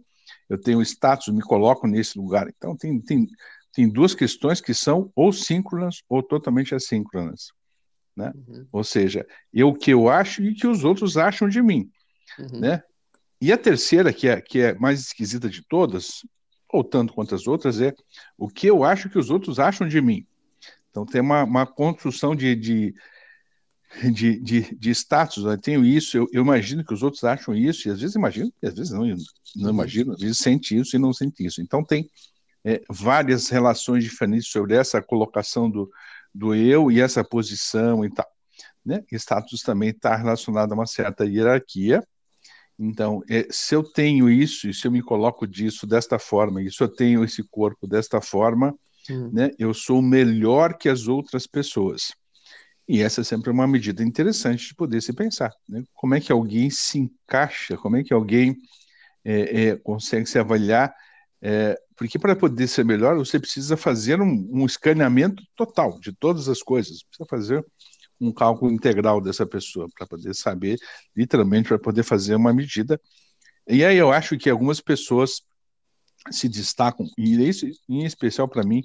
eu 0.48 0.58
tenho 0.58 0.82
status, 0.82 1.28
me 1.28 1.40
coloco 1.40 1.86
nesse 1.86 2.18
lugar. 2.18 2.48
Então 2.48 2.76
tem, 2.76 3.00
tem, 3.00 3.26
tem 3.72 3.88
duas 3.88 4.14
questões 4.14 4.60
que 4.60 4.74
são 4.74 5.10
ou 5.16 5.32
síncronas 5.32 6.02
ou 6.08 6.22
totalmente 6.22 6.74
assíncronas. 6.74 7.52
Né? 8.14 8.32
Uhum. 8.34 8.66
Ou 8.70 8.84
seja, 8.84 9.26
eu 9.52 9.68
o 9.68 9.74
que 9.74 9.90
eu 9.90 10.08
acho 10.08 10.42
e 10.42 10.54
que 10.54 10.66
os 10.66 10.84
outros 10.84 11.16
acham 11.16 11.48
de 11.48 11.62
mim. 11.62 11.90
Uhum. 12.38 12.60
Né? 12.60 12.82
E 13.40 13.50
a 13.50 13.58
terceira, 13.58 14.12
que 14.12 14.28
é, 14.28 14.40
que 14.40 14.60
é 14.60 14.74
mais 14.74 15.00
esquisita 15.00 15.48
de 15.48 15.66
todas, 15.66 16.24
ou 16.72 16.82
tanto 16.82 17.12
quanto 17.12 17.34
as 17.34 17.46
outras, 17.46 17.80
é 17.80 17.94
o 18.36 18.48
que 18.48 18.66
eu 18.66 18.82
acho 18.82 19.10
que 19.10 19.18
os 19.18 19.30
outros 19.30 19.58
acham 19.58 19.86
de 19.86 20.00
mim. 20.00 20.26
Então 20.90 21.04
tem 21.04 21.20
uma, 21.20 21.44
uma 21.44 21.66
construção 21.66 22.34
de, 22.34 22.56
de, 22.56 22.94
de, 24.12 24.40
de, 24.40 24.74
de 24.74 24.90
status. 24.90 25.44
Eu 25.44 25.58
tenho 25.58 25.84
isso, 25.84 26.16
eu, 26.16 26.26
eu, 26.32 26.42
imagino 26.42 26.84
que 26.84 26.94
os 26.94 27.02
outros 27.02 27.24
acham 27.24 27.54
isso, 27.54 27.88
e 27.88 27.90
às 27.90 28.00
vezes 28.00 28.16
imagino, 28.16 28.52
e 28.62 28.66
às 28.66 28.74
vezes 28.74 28.90
não, 28.90 29.04
não 29.56 29.70
imagino, 29.70 30.12
às 30.12 30.20
vezes 30.20 30.38
sente 30.38 30.76
isso 30.76 30.96
e 30.96 30.98
não 30.98 31.12
sente 31.12 31.44
isso. 31.44 31.60
Então 31.60 31.84
tem 31.84 32.10
é, 32.64 32.82
várias 32.88 33.48
relações 33.48 34.04
diferentes 34.04 34.48
sobre 34.48 34.74
essa 34.74 35.02
colocação 35.02 35.70
do, 35.70 35.90
do 36.34 36.54
eu 36.54 36.90
e 36.90 37.00
essa 37.00 37.22
posição 37.22 38.04
e 38.04 38.10
tal. 38.10 38.26
Né? 38.84 39.04
Status 39.12 39.60
também 39.60 39.90
está 39.90 40.16
relacionado 40.16 40.72
a 40.72 40.74
uma 40.74 40.86
certa 40.86 41.24
hierarquia, 41.24 42.02
então, 42.78 43.22
é, 43.28 43.46
se 43.50 43.74
eu 43.74 43.82
tenho 43.82 44.30
isso, 44.30 44.68
e 44.68 44.74
se 44.74 44.86
eu 44.86 44.90
me 44.90 45.02
coloco 45.02 45.46
disso 45.46 45.86
desta 45.86 46.18
forma, 46.18 46.62
e 46.62 46.70
se 46.70 46.82
eu 46.82 46.88
tenho 46.88 47.22
esse 47.24 47.42
corpo 47.42 47.86
desta 47.86 48.20
forma, 48.20 48.74
hum. 49.10 49.30
né, 49.32 49.50
eu 49.58 49.72
sou 49.72 50.00
melhor 50.00 50.76
que 50.76 50.88
as 50.88 51.06
outras 51.06 51.46
pessoas. 51.46 52.12
E 52.88 53.00
essa 53.00 53.20
é 53.20 53.24
sempre 53.24 53.50
uma 53.50 53.66
medida 53.66 54.02
interessante 54.02 54.68
de 54.68 54.74
poder 54.74 55.00
se 55.00 55.12
pensar. 55.12 55.52
Né? 55.68 55.84
Como 55.94 56.14
é 56.14 56.20
que 56.20 56.32
alguém 56.32 56.68
se 56.70 56.98
encaixa, 56.98 57.76
como 57.76 57.96
é 57.96 58.02
que 58.02 58.12
alguém 58.12 58.56
é, 59.24 59.68
é, 59.68 59.76
consegue 59.76 60.26
se 60.26 60.38
avaliar, 60.38 60.92
é, 61.40 61.78
porque 61.96 62.18
para 62.18 62.34
poder 62.34 62.66
ser 62.66 62.84
melhor, 62.84 63.16
você 63.16 63.38
precisa 63.38 63.76
fazer 63.76 64.20
um, 64.20 64.48
um 64.52 64.66
escaneamento 64.66 65.42
total 65.54 65.98
de 66.00 66.12
todas 66.12 66.48
as 66.48 66.62
coisas, 66.62 67.02
precisa 67.04 67.26
fazer 67.28 67.64
um 68.22 68.32
cálculo 68.32 68.72
integral 68.72 69.20
dessa 69.20 69.44
pessoa, 69.44 69.88
para 69.96 70.06
poder 70.06 70.34
saber, 70.34 70.78
literalmente, 71.16 71.68
para 71.68 71.78
poder 71.78 72.02
fazer 72.02 72.34
uma 72.34 72.52
medida. 72.52 73.00
E 73.68 73.84
aí 73.84 73.96
eu 73.96 74.12
acho 74.12 74.38
que 74.38 74.48
algumas 74.48 74.80
pessoas 74.80 75.42
se 76.30 76.48
destacam, 76.48 77.06
e 77.18 77.34
isso, 77.48 77.66
em 77.88 78.04
especial 78.04 78.48
para 78.48 78.62
mim, 78.62 78.82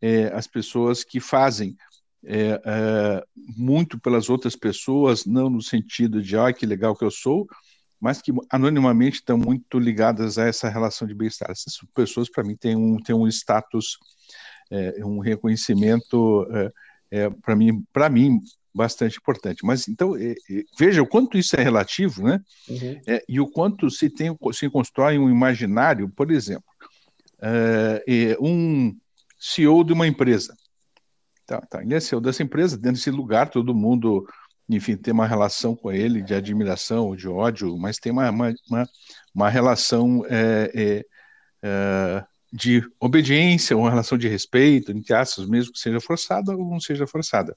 é, 0.00 0.26
as 0.28 0.46
pessoas 0.46 1.04
que 1.04 1.20
fazem 1.20 1.76
é, 2.24 2.60
é, 2.64 3.24
muito 3.56 3.98
pelas 4.00 4.28
outras 4.28 4.56
pessoas, 4.56 5.24
não 5.24 5.50
no 5.50 5.62
sentido 5.62 6.22
de, 6.22 6.36
ah, 6.36 6.52
que 6.52 6.66
legal 6.66 6.96
que 6.96 7.04
eu 7.04 7.10
sou, 7.10 7.46
mas 8.00 8.22
que 8.22 8.32
anonimamente 8.50 9.16
estão 9.16 9.36
muito 9.36 9.78
ligadas 9.78 10.38
a 10.38 10.46
essa 10.46 10.68
relação 10.68 11.06
de 11.06 11.14
bem-estar. 11.14 11.50
Essas 11.50 11.78
pessoas, 11.94 12.30
para 12.30 12.44
mim, 12.44 12.56
têm 12.56 12.76
um, 12.76 12.96
têm 12.96 13.14
um 13.14 13.26
status, 13.26 13.98
é, 14.70 15.04
um 15.04 15.18
reconhecimento, 15.18 16.46
é, 16.52 16.72
é 17.10 17.30
para 17.30 17.56
mim, 17.56 17.84
mim, 18.10 18.40
bastante 18.78 19.18
importante. 19.18 19.64
Mas 19.64 19.88
então 19.88 20.16
é, 20.16 20.30
é, 20.30 20.62
veja 20.78 21.02
o 21.02 21.06
quanto 21.06 21.36
isso 21.36 21.56
é 21.56 21.62
relativo, 21.62 22.22
né? 22.22 22.40
Uhum. 22.68 23.00
É, 23.06 23.24
e 23.28 23.40
o 23.40 23.46
quanto 23.46 23.90
se 23.90 24.08
tem 24.08 24.34
se 24.52 24.70
constrói 24.70 25.18
um 25.18 25.28
imaginário, 25.28 26.08
por 26.08 26.30
exemplo, 26.30 26.64
um 28.40 28.96
CEO 29.38 29.84
de 29.84 29.92
uma 29.92 30.06
empresa. 30.06 30.56
Tá, 31.46 31.60
tá, 31.60 31.82
ele 31.82 31.94
é 31.94 32.00
CEO 32.00 32.20
dessa 32.20 32.42
empresa, 32.42 32.76
dentro 32.76 32.98
desse 32.98 33.10
lugar, 33.10 33.48
todo 33.50 33.74
mundo 33.74 34.26
enfim, 34.68 34.96
tem 34.96 35.14
uma 35.14 35.26
relação 35.26 35.74
com 35.74 35.90
ele 35.90 36.20
de 36.20 36.34
admiração 36.34 37.06
ou 37.06 37.16
de 37.16 37.26
ódio, 37.26 37.76
mas 37.78 37.96
tem 37.96 38.12
uma, 38.12 38.30
uma, 38.30 38.54
uma, 38.68 38.88
uma 39.34 39.48
relação 39.48 40.22
é, 40.28 40.70
é, 40.74 41.04
é, 41.62 42.24
de 42.52 42.82
obediência, 43.00 43.76
uma 43.76 43.88
relação 43.88 44.18
de 44.18 44.28
respeito, 44.28 44.92
entre 44.92 45.14
aspas, 45.14 45.48
mesmo 45.48 45.72
que 45.72 45.78
seja 45.78 46.00
forçada 46.00 46.54
ou 46.54 46.70
não 46.70 46.80
seja 46.80 47.06
forçada. 47.06 47.54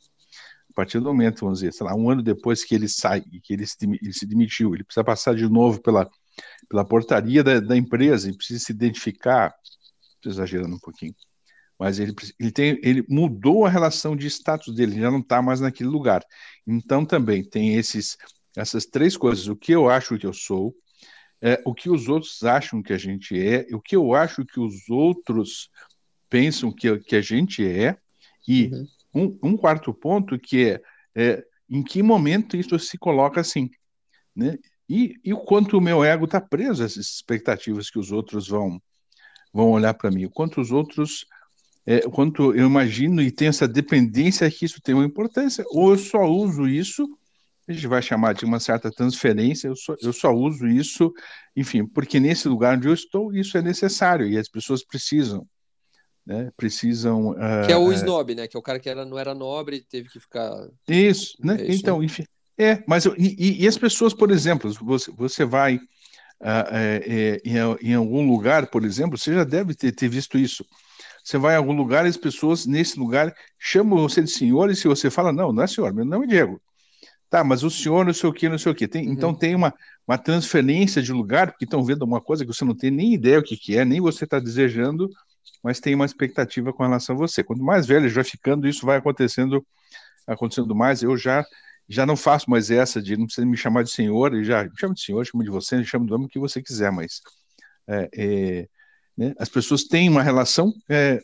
A 0.72 0.74
partir 0.74 1.00
do 1.00 1.06
momento, 1.06 1.42
vamos 1.42 1.60
dizer, 1.60 1.74
sei 1.74 1.86
lá, 1.86 1.94
um 1.94 2.10
ano 2.10 2.24
depois 2.24 2.64
que 2.64 2.74
ele 2.74 2.88
sai, 2.88 3.22
que 3.22 3.54
ele 3.54 3.68
se, 3.68 3.78
ele 3.84 4.14
se 4.14 4.26
demitiu, 4.26 4.74
ele 4.74 4.86
precisa 4.86 5.04
passar 5.04 5.36
de 5.36 5.48
novo 5.48 5.82
pela, 5.82 6.10
pela 6.70 6.86
portaria 6.86 7.44
da, 7.44 7.60
da 7.60 7.76
empresa 7.76 8.30
e 8.30 8.36
precisa 8.36 8.64
se 8.64 8.72
identificar, 8.72 9.54
estou 10.16 10.32
exagerando 10.32 10.76
um 10.76 10.80
pouquinho, 10.80 11.14
mas 11.78 12.00
ele, 12.00 12.14
ele, 12.40 12.52
tem, 12.52 12.80
ele 12.84 13.04
mudou 13.10 13.66
a 13.66 13.70
relação 13.70 14.16
de 14.16 14.28
status 14.28 14.74
dele, 14.74 15.00
já 15.00 15.12
não 15.12 15.20
está 15.20 15.42
mais 15.42 15.60
naquele 15.60 15.90
lugar. 15.90 16.24
Então 16.66 17.06
também 17.06 17.44
tem 17.44 17.76
esses, 17.76 18.18
essas 18.56 18.86
três 18.86 19.18
coisas: 19.18 19.48
o 19.48 19.56
que 19.56 19.72
eu 19.72 19.90
acho 19.90 20.18
que 20.18 20.28
eu 20.28 20.34
sou, 20.34 20.76
é, 21.42 21.60
o 21.66 21.74
que 21.74 21.90
os 21.90 22.08
outros 22.08 22.44
acham 22.44 22.84
que 22.84 22.94
a 22.94 22.98
gente 22.98 23.36
é, 23.36 23.66
o 23.74 23.82
que 23.82 23.96
eu 23.96 24.14
acho 24.14 24.46
que 24.46 24.60
os 24.60 24.90
outros 24.90 25.70
pensam 26.30 26.72
que, 26.72 27.00
que 27.00 27.16
a 27.16 27.22
gente 27.22 27.68
é, 27.68 27.98
e 28.48 28.68
uhum. 28.68 28.88
Um, 29.14 29.38
um, 29.44 29.58
quarto 29.58 29.94
ponto 29.94 30.40
que 30.40 30.70
é, 30.70 30.82
é, 31.16 31.46
em 31.70 31.84
que 31.84 32.02
momento 32.02 32.56
isso 32.56 32.78
se 32.80 32.98
coloca 32.98 33.42
assim, 33.42 33.70
né? 34.36 34.58
E, 34.90 35.16
e 35.24 35.34
o 35.34 35.38
quanto 35.38 35.78
o 35.78 35.82
meu 35.82 36.04
ego 36.04 36.26
está 36.26 36.42
preso 36.42 36.84
a 36.84 36.86
essas 36.86 37.06
expectativas 37.06 37.90
que 37.90 38.00
os 38.00 38.12
outros 38.12 38.48
vão 38.48 38.82
vão 39.54 39.72
olhar 39.72 39.94
para 39.94 40.12
mim, 40.12 40.26
o 40.26 40.30
quanto 40.30 40.62
os 40.62 40.72
outros 40.72 41.26
é, 41.86 42.02
quanto 42.02 42.54
eu 42.54 42.68
imagino 42.68 43.22
e 43.22 43.32
tenho 43.32 43.50
essa 43.50 43.68
dependência 43.68 44.50
que 44.52 44.66
isso 44.66 44.82
tem 44.82 44.96
uma 44.96 45.06
importância, 45.06 45.66
ou 45.70 45.92
eu 45.92 45.98
só 45.98 46.24
uso 46.26 46.68
isso, 46.68 47.08
a 47.68 47.74
gente 47.74 47.88
vai 47.88 48.02
chamar 48.02 48.34
de 48.34 48.46
uma 48.46 48.60
certa 48.60 48.92
transferência, 48.92 49.68
eu 49.68 49.76
só, 49.76 49.96
eu 50.02 50.14
só 50.14 50.32
uso 50.32 50.68
isso, 50.68 51.12
enfim, 51.56 51.86
porque 51.86 52.20
nesse 52.20 52.48
lugar 52.48 52.78
onde 52.78 52.88
eu 52.88 52.94
estou, 52.94 53.34
isso 53.34 53.58
é 53.58 53.62
necessário 53.62 54.28
e 54.28 54.38
as 54.38 54.50
pessoas 54.50 54.84
precisam. 54.84 55.48
Né, 56.32 56.52
precisam. 56.56 57.32
Uh, 57.32 57.66
que 57.66 57.74
é 57.74 57.78
o 57.78 57.88
uh, 57.88 57.94
snob, 57.94 58.34
né? 58.36 58.48
Que 58.48 58.56
é 58.56 58.60
o 58.60 58.64
cara 58.64 58.80
que 58.80 58.90
era, 58.90 59.04
não 59.04 59.20
era 59.20 59.34
nobre 59.36 59.78
e 59.78 59.82
teve 59.82 60.08
que 60.08 60.20
ficar. 60.20 60.52
Isso, 60.88 61.36
né? 61.44 61.58
É 61.60 61.68
isso, 61.68 61.82
então, 61.82 62.00
né? 62.00 62.06
enfim. 62.06 62.24
É, 62.58 62.84
mas 62.88 63.06
e, 63.06 63.64
e, 63.64 63.68
as 63.68 63.78
pessoas, 63.78 64.14
por 64.14 64.30
exemplo, 64.30 64.72
você, 64.82 65.12
você 65.12 65.44
vai 65.44 65.76
uh, 65.76 67.42
em, 67.44 67.90
em, 67.90 67.94
algum 67.96 68.28
lugar, 68.28 68.68
por 68.68 68.86
exemplo, 68.86 69.18
você 69.18 69.34
já 69.34 69.44
deve 69.44 69.74
ter, 69.74 69.92
ter 69.92 70.08
visto 70.08 70.38
isso. 70.38 70.66
Você 71.24 71.38
vai 71.38 71.56
a 71.56 71.58
algum 71.58 71.74
lugar 71.74 72.06
e 72.06 72.10
as 72.10 72.18
pessoas 72.18 72.66
nesse 72.66 73.00
lugar 73.00 73.34
chamam 73.60 74.00
você 74.00 74.22
de 74.22 74.32
senhor, 74.32 74.70
e 74.70 74.76
se 74.76 74.88
você 74.88 75.10
fala, 75.10 75.32
não, 75.32 75.52
não 75.52 75.64
é 75.64 75.68
senhor, 75.68 75.94
meu 75.94 76.06
nome 76.06 76.26
é 76.26 76.30
Diego. 76.30 76.62
Tá, 77.30 77.44
mas 77.44 77.64
o 77.64 77.70
senhor 77.70 78.06
não 78.06 78.14
sei 78.14 78.30
o 78.30 78.34
que, 78.34 78.50
não 78.50 78.58
sei 78.58 78.72
o 78.72 78.76
que. 78.76 78.88
Tem, 78.88 79.08
uhum. 79.08 79.14
Então 79.14 79.34
tem 79.34 79.56
uma, 79.56 79.74
uma 80.06 80.18
transferência 80.18 81.02
de 81.02 81.14
lugar, 81.14 81.52
porque 81.52 81.64
estão 81.64 81.84
vendo 81.84 82.04
uma 82.04 82.20
coisa 82.20 82.46
que 82.46 82.54
você 82.54 82.66
não 82.66 82.76
tem 82.76 82.92
nem 82.92 83.14
ideia 83.14 83.40
o 83.40 83.44
que, 83.44 83.56
que 83.56 83.78
é, 83.78 83.86
nem 83.86 84.02
você 84.02 84.26
está 84.26 84.38
desejando, 84.38 85.10
mas 85.64 85.80
tem 85.80 85.96
uma 85.96 86.06
expectativa 86.06 86.74
com 86.74 86.84
relação 86.84 87.16
a 87.16 87.20
você. 87.20 87.44
Quanto 87.44 87.64
mais 87.64 87.86
velho 87.86 88.10
já 88.10 88.24
ficando, 88.24 88.68
isso 88.68 88.86
vai 88.86 88.98
acontecendo, 88.98 89.66
acontecendo 90.28 90.76
mais. 90.76 91.04
Eu 91.04 91.18
já 91.18 91.44
já 91.90 92.06
não 92.06 92.16
faço 92.16 92.50
mais 92.50 92.72
essa 92.72 93.02
de 93.02 93.18
não 93.18 93.26
precisa 93.26 93.46
me 93.46 93.58
chamar 93.58 93.84
de 93.84 93.92
senhor, 93.92 94.34
e 94.34 94.46
já 94.46 94.64
me 94.64 94.72
chamo 94.80 94.94
de 94.94 95.02
senhor, 95.02 95.26
chamo 95.26 95.44
de 95.44 95.50
você, 95.50 95.76
me 95.76 95.84
chamo 95.84 96.06
do 96.06 96.12
nome 96.12 96.30
que 96.30 96.40
você 96.40 96.62
quiser, 96.62 96.90
mas 96.90 97.22
é, 97.86 98.10
é, 98.16 98.68
né? 99.18 99.34
As 99.38 99.50
pessoas 99.50 99.84
têm 99.84 100.10
uma 100.10 100.24
relação, 100.24 100.74
é, 100.90 101.20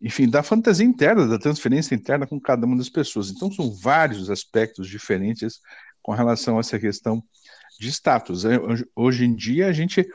enfim, 0.00 0.28
da 0.28 0.42
fantasia 0.42 0.86
interna, 0.86 1.26
da 1.26 1.38
transferência 1.38 1.94
interna 1.94 2.26
com 2.26 2.40
cada 2.40 2.66
uma 2.66 2.76
das 2.76 2.88
pessoas. 2.88 3.30
Então, 3.30 3.50
são 3.52 3.70
vários 3.74 4.30
aspectos 4.30 4.88
diferentes 4.88 5.60
com 6.02 6.12
relação 6.12 6.56
a 6.56 6.60
essa 6.60 6.78
questão 6.78 7.22
de 7.78 7.88
status. 7.88 8.44
É, 8.44 8.58
hoje 8.94 9.24
em 9.24 9.34
dia, 9.34 9.68
a 9.68 9.72
gente. 9.72 10.06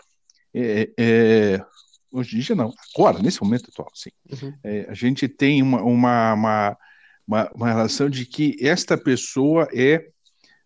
É, 0.54 0.90
é, 1.00 1.66
hoje 2.14 2.38
em 2.38 2.40
dia, 2.40 2.56
não, 2.56 2.74
agora, 2.96 3.20
nesse 3.20 3.42
momento 3.42 3.70
atual, 3.70 3.90
sim. 3.94 4.12
Uhum. 4.32 4.54
É, 4.64 4.86
a 4.90 4.94
gente 4.94 5.28
tem 5.28 5.62
uma, 5.62 5.82
uma, 5.82 6.34
uma, 6.34 6.78
uma, 7.28 7.52
uma 7.56 7.68
relação 7.68 8.10
de 8.10 8.26
que 8.26 8.56
esta 8.62 8.98
pessoa 8.98 9.68
é 9.74 10.08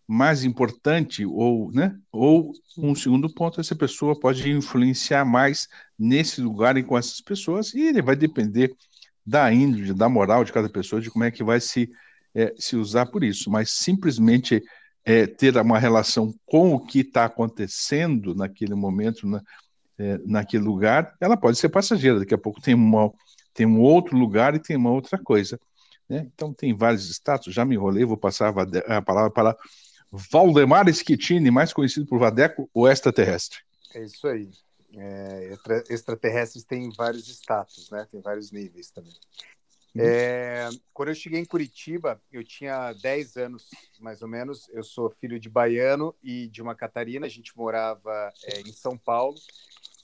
mais 0.06 0.44
importante 0.44 1.26
ou, 1.26 1.70
né? 1.72 1.94
Ou 2.10 2.52
um 2.78 2.94
segundo 2.94 3.32
ponto, 3.32 3.60
essa 3.60 3.76
pessoa 3.76 4.18
pode 4.18 4.50
influenciar 4.50 5.24
mais 5.24 5.68
nesse 5.98 6.40
lugar 6.40 6.76
e 6.78 6.82
com 6.82 6.96
essas 6.96 7.20
pessoas 7.20 7.74
e 7.74 7.80
ele 7.82 8.00
vai 8.00 8.16
depender 8.16 8.74
da 9.24 9.52
índole, 9.52 9.92
da 9.92 10.08
moral 10.08 10.44
de 10.44 10.52
cada 10.52 10.70
pessoa, 10.70 11.02
de 11.02 11.10
como 11.10 11.24
é 11.24 11.30
que 11.30 11.44
vai 11.44 11.60
se 11.60 11.90
é, 12.34 12.54
se 12.56 12.76
usar 12.76 13.06
por 13.06 13.22
isso. 13.22 13.50
Mas 13.50 13.70
simplesmente 13.70 14.62
é, 15.04 15.26
ter 15.26 15.56
uma 15.56 15.78
relação 15.78 16.34
com 16.46 16.74
o 16.74 16.80
que 16.80 17.00
está 17.00 17.26
acontecendo 17.26 18.34
naquele 18.34 18.74
momento, 18.74 19.26
na, 19.26 19.42
é, 19.98 20.18
naquele 20.24 20.64
lugar, 20.64 21.14
ela 21.20 21.36
pode 21.36 21.58
ser 21.58 21.68
passageira. 21.68 22.20
Daqui 22.20 22.34
a 22.34 22.38
pouco 22.38 22.60
tem 22.60 22.74
uma 22.74 23.12
tem 23.52 23.66
um 23.66 23.80
outro 23.80 24.16
lugar 24.16 24.54
e 24.54 24.60
tem 24.60 24.76
uma 24.76 24.92
outra 24.92 25.18
coisa. 25.18 25.58
Né? 26.08 26.28
Então 26.32 26.54
tem 26.54 26.72
vários 26.72 27.10
status. 27.10 27.52
Já 27.52 27.64
me 27.64 27.74
enrolei, 27.74 28.04
vou 28.04 28.16
passar 28.16 28.54
a 28.86 29.02
palavra 29.02 29.30
para 29.30 29.56
Valdemar 30.10 30.86
Schettini, 30.92 31.50
mais 31.50 31.72
conhecido 31.72 32.06
por 32.06 32.20
Vadeco, 32.20 32.70
o 32.72 32.86
extraterrestre. 32.88 33.58
É 33.94 34.04
isso 34.04 34.28
aí. 34.28 34.48
É, 34.96 35.54
extraterrestres 35.90 36.64
têm 36.64 36.90
vários 36.96 37.28
status, 37.28 37.90
né? 37.90 38.06
Tem 38.10 38.20
vários 38.20 38.52
níveis 38.52 38.90
também. 38.90 39.12
Uhum. 39.94 40.02
É, 40.02 40.68
quando 40.94 41.08
eu 41.08 41.14
cheguei 41.14 41.40
em 41.40 41.44
Curitiba, 41.44 42.20
eu 42.30 42.44
tinha 42.44 42.92
10 42.92 43.36
anos, 43.36 43.68
mais 44.00 44.22
ou 44.22 44.28
menos. 44.28 44.68
Eu 44.70 44.84
sou 44.84 45.10
filho 45.10 45.40
de 45.40 45.48
baiano 45.48 46.14
e 46.22 46.46
de 46.48 46.62
uma 46.62 46.74
catarina. 46.74 47.26
A 47.26 47.30
gente 47.30 47.56
morava 47.56 48.32
é, 48.44 48.60
em 48.60 48.72
São 48.72 48.96
Paulo. 48.96 49.36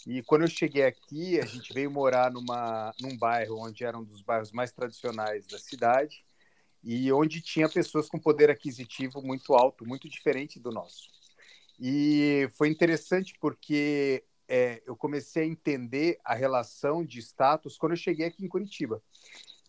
E 0.07 0.23
quando 0.23 0.43
eu 0.43 0.49
cheguei 0.49 0.85
aqui, 0.85 1.41
a 1.41 1.47
gente 1.47 1.73
veio 1.73 1.91
morar 1.91 2.31
numa, 2.31 2.93
num 3.01 3.17
bairro 3.17 3.59
onde 3.59 3.85
era 3.85 3.99
um 3.99 4.05
dos 4.05 4.21
bairros 4.21 4.53
mais 4.53 4.71
tradicionais 4.71 5.47
da 5.47 5.59
cidade 5.59 6.25
e 6.83 7.11
onde 7.11 7.41
tinha 7.41 7.69
pessoas 7.69 8.09
com 8.09 8.19
poder 8.19 8.51
aquisitivo 8.51 9.23
muito 9.23 9.55
alto, 9.55 9.87
muito 9.87 10.09
diferente 10.09 10.61
do 10.61 10.71
nosso. 10.71 11.09
E 11.81 12.49
foi 12.53 12.69
interessante 12.69 13.35
porque 13.41 14.23
é, 14.47 14.83
eu 14.87 14.95
comecei 14.95 15.45
a 15.45 15.47
entender 15.47 16.19
a 16.23 16.35
relação 16.35 17.05
de 17.05 17.19
status 17.21 17.79
quando 17.79 17.93
eu 17.93 17.99
cheguei 17.99 18.27
aqui 18.27 18.45
em 18.45 18.49
Curitiba, 18.49 19.03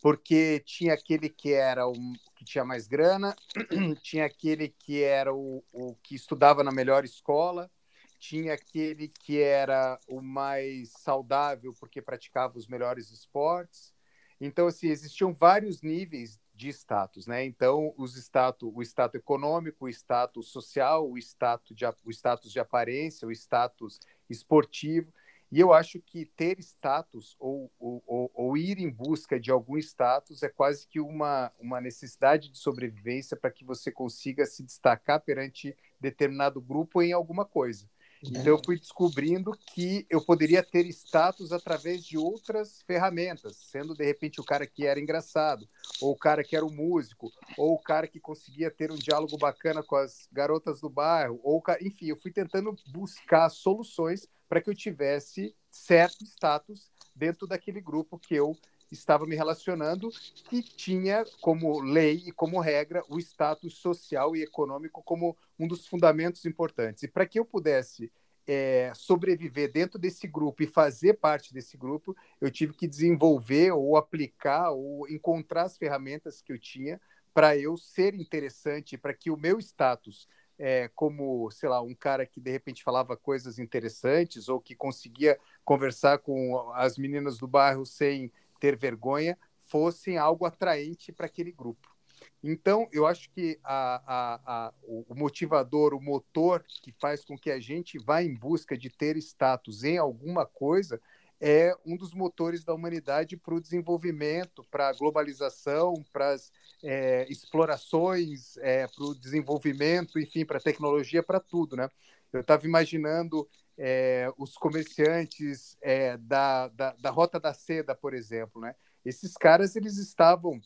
porque 0.02 0.62
tinha 0.66 0.94
aquele 0.94 1.30
que 1.30 1.54
era 1.54 1.88
o 1.88 1.94
que 2.36 2.44
tinha 2.44 2.66
mais 2.66 2.88
grana, 2.88 3.34
tinha 4.04 4.26
aquele 4.26 4.68
que 4.68 5.02
era 5.02 5.34
o, 5.34 5.64
o 5.72 5.96
que 6.04 6.16
estudava 6.16 6.64
na 6.64 6.72
melhor 6.72 7.06
escola, 7.06 7.72
tinha 8.20 8.54
aquele 8.54 9.08
que 9.08 9.40
era 9.42 10.00
o 10.08 10.22
mais 10.22 10.92
saudável 10.92 11.74
porque 11.80 12.02
praticava 12.02 12.58
os 12.58 12.68
melhores 12.68 13.12
esportes. 13.12 13.94
Então, 14.40 14.68
assim, 14.68 14.88
existiam 14.88 15.34
vários 15.34 15.82
níveis 15.82 16.40
de 16.54 16.70
status, 16.70 17.28
né? 17.28 17.44
Então, 17.46 17.94
os 17.98 18.16
status, 18.16 18.72
o 18.74 18.82
status 18.82 19.20
econômico, 19.20 19.86
o 19.86 19.90
status 19.90 20.50
social, 20.50 21.10
o 21.10 21.18
status, 21.18 21.76
de, 21.76 21.86
o 21.86 22.12
status 22.12 22.52
de 22.52 22.60
aparência, 22.60 23.28
o 23.28 23.32
status 23.32 24.00
esportivo. 24.30 25.12
E 25.52 25.60
eu 25.60 25.72
acho 25.72 26.02
que 26.02 26.26
ter 26.26 26.60
status 26.60 27.36
ou, 27.40 27.72
ou, 27.80 28.32
ou, 28.34 28.58
ir 28.58 28.80
em 28.80 28.90
busca 28.90 29.40
de 29.40 29.52
algum 29.52 29.78
status 29.78 30.44
é 30.44 30.50
quase 30.50 30.88
que 30.88 31.00
uma, 31.00 31.52
uma 31.60 31.80
necessidade 31.80 32.50
de 32.50 32.58
sobrevivência 32.58 33.38
para 33.38 33.52
que 33.52 33.64
você 33.64 33.92
consiga 33.92 34.46
se 34.46 34.64
destacar 34.64 35.22
perante 35.22 35.78
determinado 36.00 36.60
grupo 36.60 37.02
em 37.02 37.14
alguma 37.14 37.46
coisa. 37.46 37.88
Então 38.30 38.48
eu 38.48 38.62
fui 38.64 38.80
descobrindo 38.80 39.52
que 39.74 40.06
eu 40.10 40.24
poderia 40.24 40.64
ter 40.64 40.86
status 40.88 41.52
através 41.52 42.04
de 42.04 42.18
outras 42.18 42.82
ferramentas, 42.82 43.58
sendo 43.58 43.94
de 43.94 44.04
repente 44.04 44.40
o 44.40 44.44
cara 44.44 44.66
que 44.66 44.86
era 44.86 45.00
engraçado, 45.00 45.68
ou 46.02 46.14
o 46.14 46.18
cara 46.18 46.44
que 46.44 46.56
era 46.56 46.66
o 46.66 46.72
músico, 46.72 47.32
ou 47.58 47.74
o 47.74 47.82
cara 47.82 48.08
que 48.08 48.20
conseguia 48.20 48.72
ter 48.72 48.92
um 48.92 48.96
diálogo 48.96 49.38
bacana 49.38 49.84
com 49.84 49.96
as 49.96 50.28
garotas 50.32 50.82
do 50.82 50.90
bairro, 50.90 51.40
ou 51.44 51.64
enfim, 51.82 52.08
eu 52.08 52.16
fui 52.16 52.32
tentando 52.32 52.76
buscar 52.88 53.50
soluções 53.50 54.28
para 54.48 54.62
que 54.62 54.70
eu 54.70 54.76
tivesse 54.76 55.56
certo 55.70 56.24
status 56.24 56.92
dentro 57.16 57.48
daquele 57.48 57.82
grupo 57.82 58.20
que 58.20 58.36
eu 58.36 58.56
estava 58.96 59.26
me 59.26 59.36
relacionando, 59.36 60.10
que 60.50 60.62
tinha 60.62 61.24
como 61.42 61.80
lei 61.80 62.24
e 62.26 62.32
como 62.32 62.60
regra 62.60 63.04
o 63.10 63.20
status 63.20 63.78
social 63.78 64.36
e 64.36 64.44
econômico 64.44 65.04
como 65.04 65.38
um 65.60 65.68
dos 65.68 65.88
fundamentos 65.88 66.46
importantes. 66.46 67.04
E 67.04 67.08
para 67.08 67.26
que 67.26 67.40
eu 67.40 67.46
pudesse 67.46 68.12
é, 68.48 68.92
sobreviver 68.96 69.72
dentro 69.72 69.98
desse 69.98 70.28
grupo 70.28 70.64
e 70.64 70.68
fazer 70.68 71.16
parte 71.16 71.54
desse 71.54 71.78
grupo, 71.78 72.16
eu 72.40 72.52
tive 72.52 72.74
que 72.74 72.88
desenvolver 72.88 73.72
ou 73.72 73.98
aplicar 73.98 74.72
ou 74.72 75.08
encontrar 75.10 75.64
as 75.64 75.78
ferramentas 75.78 76.42
que 76.42 76.52
eu 76.52 76.60
tinha 76.60 77.00
para 77.34 77.58
eu 77.58 77.76
ser 77.76 78.16
interessante, 78.16 78.98
para 78.98 79.14
que 79.14 79.30
o 79.30 79.38
meu 79.38 79.60
status 79.60 80.28
é, 80.58 80.90
como, 80.96 81.50
sei 81.52 81.68
lá, 81.68 81.82
um 81.82 81.94
cara 81.94 82.26
que 82.26 82.40
de 82.40 82.50
repente 82.50 82.84
falava 82.84 83.18
coisas 83.18 83.60
interessantes 83.60 84.48
ou 84.48 84.60
que 84.60 84.76
conseguia 84.76 85.38
conversar 85.64 86.20
com 86.20 86.72
as 86.74 86.98
meninas 86.98 87.38
do 87.38 87.48
bairro 87.48 87.86
sem 87.86 88.32
ter 88.66 88.76
vergonha, 88.76 89.38
fossem 89.68 90.18
algo 90.18 90.46
atraente 90.46 91.12
para 91.12 91.28
aquele 91.28 91.52
grupo. 91.52 91.96
Então, 92.44 92.88
eu 92.92 93.06
acho 93.06 93.30
que 93.30 93.60
a, 93.64 94.02
a, 94.06 94.42
a, 94.46 94.74
o 94.84 95.14
motivador, 95.16 95.94
o 95.94 96.02
motor 96.02 96.64
que 96.82 96.92
faz 97.00 97.24
com 97.24 97.38
que 97.38 97.52
a 97.52 97.60
gente 97.60 98.00
vá 98.00 98.24
em 98.24 98.34
busca 98.34 98.78
de 98.78 98.90
ter 98.90 99.18
status 99.18 99.84
em 99.84 99.98
alguma 99.98 100.46
coisa 100.46 101.00
é 101.40 101.76
um 101.86 101.98
dos 101.98 102.14
motores 102.14 102.64
da 102.64 102.74
humanidade 102.74 103.36
para 103.38 103.54
o 103.54 103.62
desenvolvimento, 103.62 104.64
para 104.72 104.90
a 104.90 104.94
globalização, 104.94 105.94
para 106.12 106.30
as 106.30 106.52
é, 106.84 107.28
explorações, 107.30 108.58
é, 108.58 108.88
para 108.88 109.04
o 109.04 109.14
desenvolvimento, 109.14 110.18
enfim, 110.18 110.46
para 110.46 110.58
a 110.58 110.62
tecnologia, 110.62 111.22
para 111.22 111.40
tudo, 111.40 111.76
né? 111.76 111.90
Eu 112.32 112.42
estava 112.42 112.66
imaginando 112.66 113.48
é, 113.78 114.32
os 114.38 114.56
comerciantes 114.58 115.78
é, 115.82 116.18
da, 116.18 116.68
da, 116.70 116.94
da 116.94 117.10
Rota 117.10 117.40
da 117.40 117.54
Seda, 117.54 117.96
por 117.96 118.14
exemplo, 118.14 118.62
né? 118.62 118.76
Esses 119.04 119.34
caras, 119.36 119.76
eles 119.76 119.98
estavam 119.98 120.60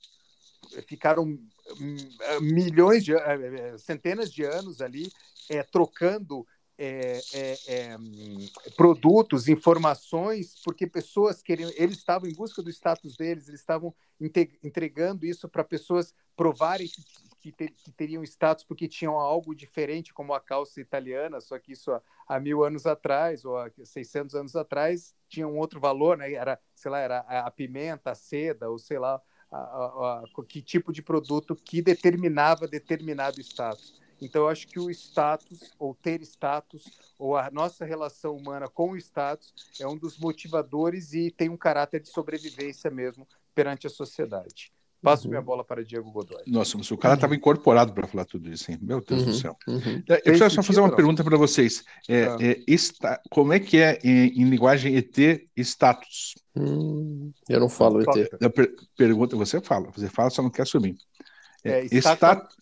ficaram 0.88 1.24
hum, 1.24 1.98
milhões 2.42 3.04
de 3.04 3.13
centenas 3.78 4.32
de 4.32 4.44
anos 4.44 4.82
ali 4.82 5.12
é, 5.50 5.63
trocando 5.63 6.46
é, 6.78 7.20
é, 7.34 7.58
é, 7.68 7.98
produtos, 8.78 9.50
informações, 9.50 10.56
porque 10.63 10.88
pessoas 10.88 11.42
queriam, 11.42 11.70
eles 11.75 11.98
estavam 11.98 12.30
em 12.30 12.34
busca 12.34 12.62
do 12.62 12.70
status 12.70 13.18
deles, 13.18 13.50
eles 13.50 13.60
estavam 13.60 13.94
entregando 14.63 15.25
isso 15.25 15.50
para 15.50 15.62
pessoas 15.63 16.13
provarem 16.38 16.88
que, 16.88 17.04
que, 17.39 17.51
ter, 17.51 17.72
que, 17.72 17.91
teriam 17.91 18.24
status 18.24 18.63
porque 18.63 18.88
tinham 18.88 19.17
algo 19.17 19.55
diferente, 19.55 20.13
como 20.13 20.34
a 20.34 20.39
calça 20.39 20.81
italiana, 20.81 21.39
só 21.39 21.58
que 21.58 21.72
isso 21.72 21.91
há, 21.91 22.01
há, 22.27 22.39
mil 22.39 22.63
anos 22.63 22.86
atrás 22.86 23.46
ou 23.46 23.58
há 23.58 23.72
600 23.84 24.36
anos 24.36 24.55
atrás 24.55 25.15
tinha 25.27 25.48
um 25.48 25.58
outro 25.58 25.79
valor, 25.79 26.17
né? 26.17 26.31
Era, 26.34 26.60
sei 26.75 26.91
lá, 26.91 27.00
era 27.00 27.19
a 27.19 27.50
pimenta, 27.50 28.12
a 28.12 28.15
seda, 28.15 28.69
ou 28.69 28.77
sei 28.77 29.00
lá, 29.00 29.22
a, 29.51 29.58
a, 29.58 30.24
a, 30.24 30.46
que 30.48 30.62
tipo 30.62 30.91
de 30.91 31.01
produto 31.01 31.55
que 31.55 31.81
determinava 31.81 32.67
determinado 32.67 33.39
status. 33.41 34.00
Então, 34.22 34.43
eu 34.43 34.50
acho 34.50 34.67
que 34.67 34.79
o 34.79 34.89
status, 34.89 35.72
ou 35.79 35.96
ter 35.96 36.22
status, 36.24 36.83
ou 37.18 37.37
a 37.37 37.50
nossa 37.50 37.85
relação 37.85 38.35
humana 38.35 38.68
com 38.68 38.92
o 38.92 38.98
status, 38.98 39.53
é 39.79 39.87
um 39.87 39.98
dos 39.98 40.18
motivadores 40.18 41.14
e 41.14 41.31
tem 41.31 41.50
um 41.50 41.55
caráter 41.55 42.01
de 42.01 42.09
sobrevivência 42.09 42.92
mesmo 42.92 43.25
perante 43.55 43.87
a 43.87 43.90
sociedade. 43.90 44.74
Passo 45.01 45.25
uhum. 45.25 45.29
minha 45.29 45.42
bola 45.42 45.64
para 45.64 45.83
Diego 45.83 46.12
Godoy. 46.12 46.44
Nossa, 46.46 46.77
mas 46.77 46.92
o 46.92 46.98
cara 46.98 47.16
estava 47.16 47.33
incorporado 47.33 47.94
para 47.94 48.05
falar 48.05 48.25
tudo 48.25 48.50
isso, 48.50 48.70
hein? 48.70 48.77
Meu 48.81 49.00
Deus 49.00 49.22
uhum. 49.22 49.27
do 49.27 49.33
céu. 49.33 49.57
Uhum. 49.66 50.03
É, 50.09 50.16
eu 50.16 50.33
queria 50.33 50.50
só 50.50 50.62
fazer 50.62 50.81
uma 50.81 50.90
não? 50.90 50.96
pergunta 50.96 51.24
para 51.24 51.38
vocês. 51.38 51.85
É, 52.07 52.25
ah. 52.25 52.38
é, 52.42 52.62
está, 52.68 53.22
como 53.29 53.53
é 53.53 53.59
que 53.59 53.77
é 53.77 53.98
em, 54.03 54.42
em 54.42 54.50
linguagem 54.50 54.98
ET 54.98 55.18
status? 55.57 56.35
Hum, 56.55 57.31
eu 57.48 57.59
não 57.62 57.70
falo 57.70 58.01
ET. 58.01 58.29
Per, 58.53 58.75
pergunta, 58.98 59.38
você 59.38 59.62
fala. 59.62 59.90
Você 59.92 60.09
fala, 60.09 60.29
só 60.29 60.42
não 60.42 60.50
quer 60.50 60.64
assumir. 60.64 60.98
É, 61.64 61.85
é 61.85 61.85
status, 61.85 62.55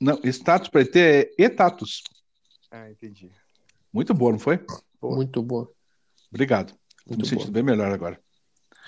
não, 0.00 0.18
status 0.24 0.68
para 0.68 0.80
ET 0.80 0.96
é 0.96 1.30
etatus. 1.38 2.02
Ah, 2.72 2.90
entendi. 2.90 3.30
Muito 3.92 4.12
boa, 4.12 4.32
não 4.32 4.38
foi? 4.38 4.58
Boa. 5.00 5.14
Muito 5.14 5.40
boa. 5.42 5.70
Obrigado. 6.28 6.74
Muito 7.06 7.20
Me 7.20 7.28
sentindo 7.28 7.52
bem 7.52 7.62
melhor 7.62 7.92
agora. 7.92 8.18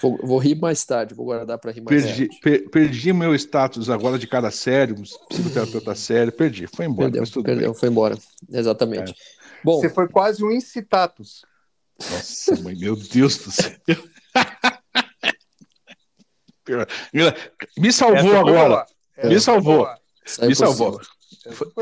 Vou, 0.00 0.18
vou, 0.22 0.38
rir 0.38 0.57
mais 0.57 0.85
tarde, 0.85 1.14
vou 1.14 1.26
guardar 1.26 1.59
para 1.59 1.70
rir 1.70 1.80
mais 1.80 2.02
perdi, 2.02 2.28
tarde. 2.28 2.40
Per, 2.40 2.70
perdi 2.70 3.12
meu 3.12 3.35
status 3.35 3.88
agora 3.88 4.18
de 4.18 4.26
cara 4.26 4.50
sério, 4.50 4.96
psicoterapeuta 5.28 5.94
sério, 5.94 6.33
perdi, 6.33 6.66
foi 6.66 6.87
embora. 6.87 7.11
Perdeu, 7.11 7.42
perdeu 7.42 7.74
foi 7.74 7.88
embora, 7.88 8.18
exatamente. 8.50 9.12
É. 9.12 9.14
Bom, 9.62 9.80
Você 9.80 9.88
foi 9.88 10.09
quase 10.09 10.44
um 10.44 10.50
incitatus. 10.50 11.44
Nossa, 12.11 12.61
mãe, 12.61 12.74
meu 12.74 12.96
Deus 12.96 13.38
do 13.38 13.50
céu. 13.50 13.72
Me 17.78 17.92
salvou 17.92 18.37
agora. 18.37 18.87
Me 19.22 19.40
salvou. 19.40 19.88
Me 20.42 20.54
salvou. 20.54 21.00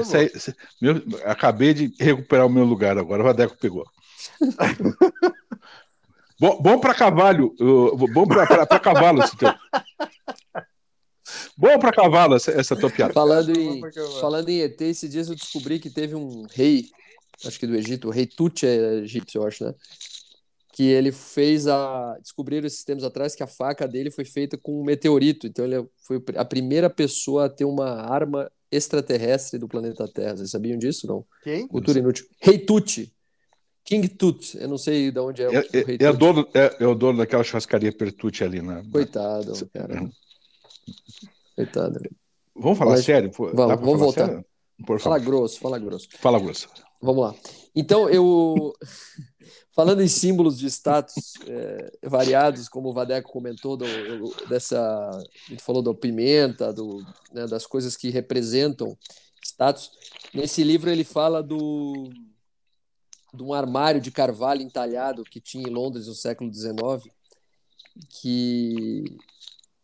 Sai, 0.05 0.31
meu, 0.81 1.03
acabei 1.25 1.73
de 1.73 1.95
recuperar 1.99 2.47
o 2.47 2.51
meu 2.51 2.65
lugar 2.65 2.99
agora. 2.99 3.23
O 3.23 3.25
Vadeco 3.25 3.57
pegou. 3.57 3.87
bom 6.43 6.61
bom 6.61 6.81
para 6.81 6.93
cavalo. 6.93 7.55
bom 8.13 8.27
para 8.27 8.81
cavalo 8.81 9.23
esse 9.23 9.37
teu. 9.37 9.55
Bom 11.57 11.79
para 11.79 11.93
cavalo 11.93 12.35
essa, 12.35 12.51
essa 12.51 12.75
tua 12.75 12.91
piada. 12.91 13.13
Falando 13.13 13.57
em, 13.57 13.81
falando 14.21 14.49
em 14.49 14.61
ET, 14.61 14.81
esses 14.81 15.09
dias 15.09 15.29
eu 15.29 15.37
descobri 15.37 15.79
que 15.79 15.89
teve 15.89 16.15
um 16.15 16.47
rei, 16.51 16.87
acho 17.47 17.59
que 17.59 17.67
do 17.67 17.77
Egito, 17.77 18.09
o 18.09 18.11
rei 18.11 18.27
Tut 18.27 18.67
é 18.67 18.97
egípcio, 18.97 19.41
eu 19.41 19.47
acho, 19.47 19.65
né? 19.65 19.75
Que 20.73 20.85
ele 20.85 21.13
fez 21.13 21.69
a. 21.69 22.17
Descobriram 22.21 22.67
esses 22.67 22.83
tempos 22.83 23.05
atrás 23.05 23.35
que 23.35 23.43
a 23.43 23.47
faca 23.47 23.87
dele 23.87 24.11
foi 24.11 24.25
feita 24.25 24.57
com 24.57 24.81
um 24.81 24.85
meteorito. 24.85 25.47
Então 25.47 25.65
ele 25.65 25.87
foi 26.07 26.23
a 26.35 26.45
primeira 26.45 26.89
pessoa 26.89 27.45
a 27.45 27.49
ter 27.49 27.67
uma 27.67 27.91
arma 27.91 28.51
extraterrestre 28.71 29.59
do 29.59 29.69
planeta 29.69 30.09
Terra. 30.09 30.39
Vocês 30.39 30.51
sabiam 30.51 30.79
disso, 30.79 31.07
não? 31.07 31.25
Quem? 31.45 31.69
Cultura 31.69 31.99
inútil. 31.99 32.27
Rei 32.41 32.59
Tut. 32.59 33.13
King 33.85 34.09
Tut. 34.09 34.57
Eu 34.59 34.69
não 34.69 34.79
sei 34.79 35.11
de 35.11 35.21
onde 35.21 35.43
é, 35.43 35.49
o, 35.49 35.53
é, 35.53 35.61
Rei 35.73 35.99
é, 36.01 36.05
é, 36.05 36.13
dono, 36.13 36.49
é, 36.55 36.77
é, 36.81 36.87
o 36.87 36.95
dono 36.95 37.19
daquela 37.19 37.45
churrascaria 37.45 37.93
Pertucci 37.93 38.45
ali, 38.45 38.63
né? 38.63 38.85
Coitado, 38.91 39.53
cara. 39.73 40.11
Coitado. 41.57 42.01
Vamos 42.55 42.79
falar 42.79 42.93
Mas, 42.93 43.05
sério? 43.05 43.31
Vamos, 43.37 43.81
vamos 43.81 43.99
voltar. 43.99 44.27
Sério? 44.27 44.45
fala 45.01 45.19
grosso, 45.19 45.61
fala 45.61 45.79
grosso. 45.79 46.09
Fala 46.19 46.41
grosso. 46.41 46.69
Vamos 47.01 47.23
lá. 47.25 47.35
Então, 47.75 48.09
eu. 48.09 48.73
Falando 49.75 50.03
em 50.03 50.09
símbolos 50.09 50.59
de 50.59 50.67
status 50.67 51.33
é, 51.47 51.93
variados, 52.07 52.69
como 52.69 52.91
o 52.91 52.93
Vadeco 52.93 53.33
comentou, 53.33 53.75
do, 53.75 53.87
dessa, 54.47 54.79
a 54.79 55.51
gente 55.51 55.63
falou 55.63 55.81
da 55.81 55.95
pimenta, 55.95 56.71
do, 56.75 57.03
né, 57.33 57.47
das 57.47 57.67
coisas 57.67 57.97
que 57.97 58.11
representam 58.11 58.95
status. 59.43 59.91
Nesse 60.35 60.63
livro 60.63 60.91
ele 60.91 61.05
fala 61.05 61.43
do 61.43 62.11
de 63.33 63.43
um 63.43 63.53
armário 63.53 64.01
de 64.01 64.11
carvalho 64.11 64.63
entalhado 64.63 65.25
que 65.25 65.41
tinha 65.41 65.69
em 65.69 65.73
Londres 65.73 66.07
no 66.07 66.15
século 66.15 66.53
XIX, 66.53 67.13
que, 68.09 69.05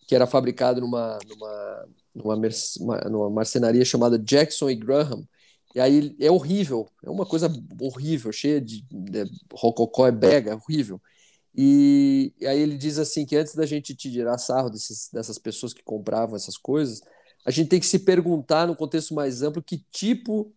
que 0.06 0.14
era 0.14 0.26
fabricado 0.26 0.80
numa, 0.80 1.18
numa, 1.26 1.88
numa, 2.14 3.00
numa 3.08 3.30
marcenaria 3.30 3.84
chamada 3.84 4.18
Jackson 4.18 4.68
e 4.70 4.74
Graham, 4.74 5.26
e 5.74 5.80
aí 5.80 6.16
é 6.20 6.30
horrível, 6.30 6.88
é 7.04 7.10
uma 7.10 7.26
coisa 7.26 7.50
horrível, 7.80 8.32
cheia 8.32 8.60
de, 8.60 8.82
de 8.90 9.24
rococó, 9.52 10.06
é 10.06 10.12
bega, 10.12 10.52
é 10.52 10.54
horrível. 10.54 11.00
E, 11.54 12.32
e, 12.40 12.46
aí 12.46 12.58
ele 12.60 12.76
diz 12.76 12.98
assim 12.98 13.26
que 13.26 13.36
antes 13.36 13.54
da 13.54 13.66
gente 13.66 13.94
tirar 13.94 14.38
sarro 14.38 14.70
desses, 14.70 15.10
dessas 15.12 15.38
pessoas 15.38 15.74
que 15.74 15.82
compravam 15.82 16.36
essas 16.36 16.56
coisas, 16.56 17.00
a 17.44 17.50
gente 17.50 17.68
tem 17.68 17.80
que 17.80 17.86
se 17.86 17.98
perguntar 18.00 18.66
no 18.66 18.76
contexto 18.76 19.14
mais 19.14 19.42
amplo 19.42 19.62
que 19.62 19.84
tipo, 19.90 20.52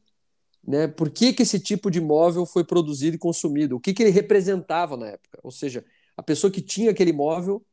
né, 0.66 0.88
por 0.88 1.10
que, 1.10 1.34
que 1.34 1.44
esse 1.44 1.60
tipo 1.60 1.90
de 1.90 2.00
móvel 2.00 2.46
foi 2.46 2.64
produzido 2.64 3.16
e 3.16 3.20
consumido, 3.20 3.76
o 3.76 3.80
que, 3.80 3.94
que 3.94 4.04
ele 4.04 4.12
representava 4.12 4.96
na 4.96 5.08
época. 5.08 5.40
Ou 5.44 5.52
seja, 5.52 5.84
a 6.16 6.24
pessoa 6.24 6.52
que 6.52 6.62
tinha 6.62 6.92
aquele 6.92 7.12
móvel 7.12 7.66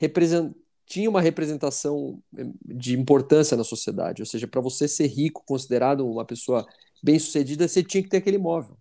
represent, 0.00 0.54
tinha 0.86 1.10
uma 1.10 1.20
representação 1.20 2.22
eh, 2.36 2.46
de 2.64 2.98
importância 2.98 3.56
na 3.56 3.64
sociedade. 3.64 4.22
Ou 4.22 4.26
seja, 4.26 4.46
para 4.46 4.60
você 4.60 4.86
ser 4.88 5.06
rico, 5.06 5.42
considerado 5.44 6.08
uma 6.08 6.24
pessoa 6.24 6.66
bem-sucedida, 7.02 7.66
você 7.66 7.82
tinha 7.82 8.02
que 8.02 8.08
ter 8.08 8.18
aquele 8.18 8.36
imóvel. 8.36 8.76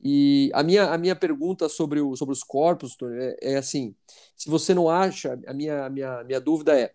E 0.00 0.50
a 0.52 0.62
minha, 0.62 0.90
a 0.90 0.98
minha 0.98 1.14
pergunta 1.14 1.68
sobre, 1.68 2.00
o, 2.00 2.16
sobre 2.16 2.32
os 2.32 2.42
corpos 2.42 2.96
é, 3.02 3.54
é 3.54 3.56
assim: 3.56 3.94
se 4.36 4.50
você 4.50 4.74
não 4.74 4.88
acha, 4.88 5.38
a 5.46 5.54
minha, 5.54 5.88
minha, 5.90 6.24
minha 6.24 6.40
dúvida 6.40 6.78
é 6.78 6.92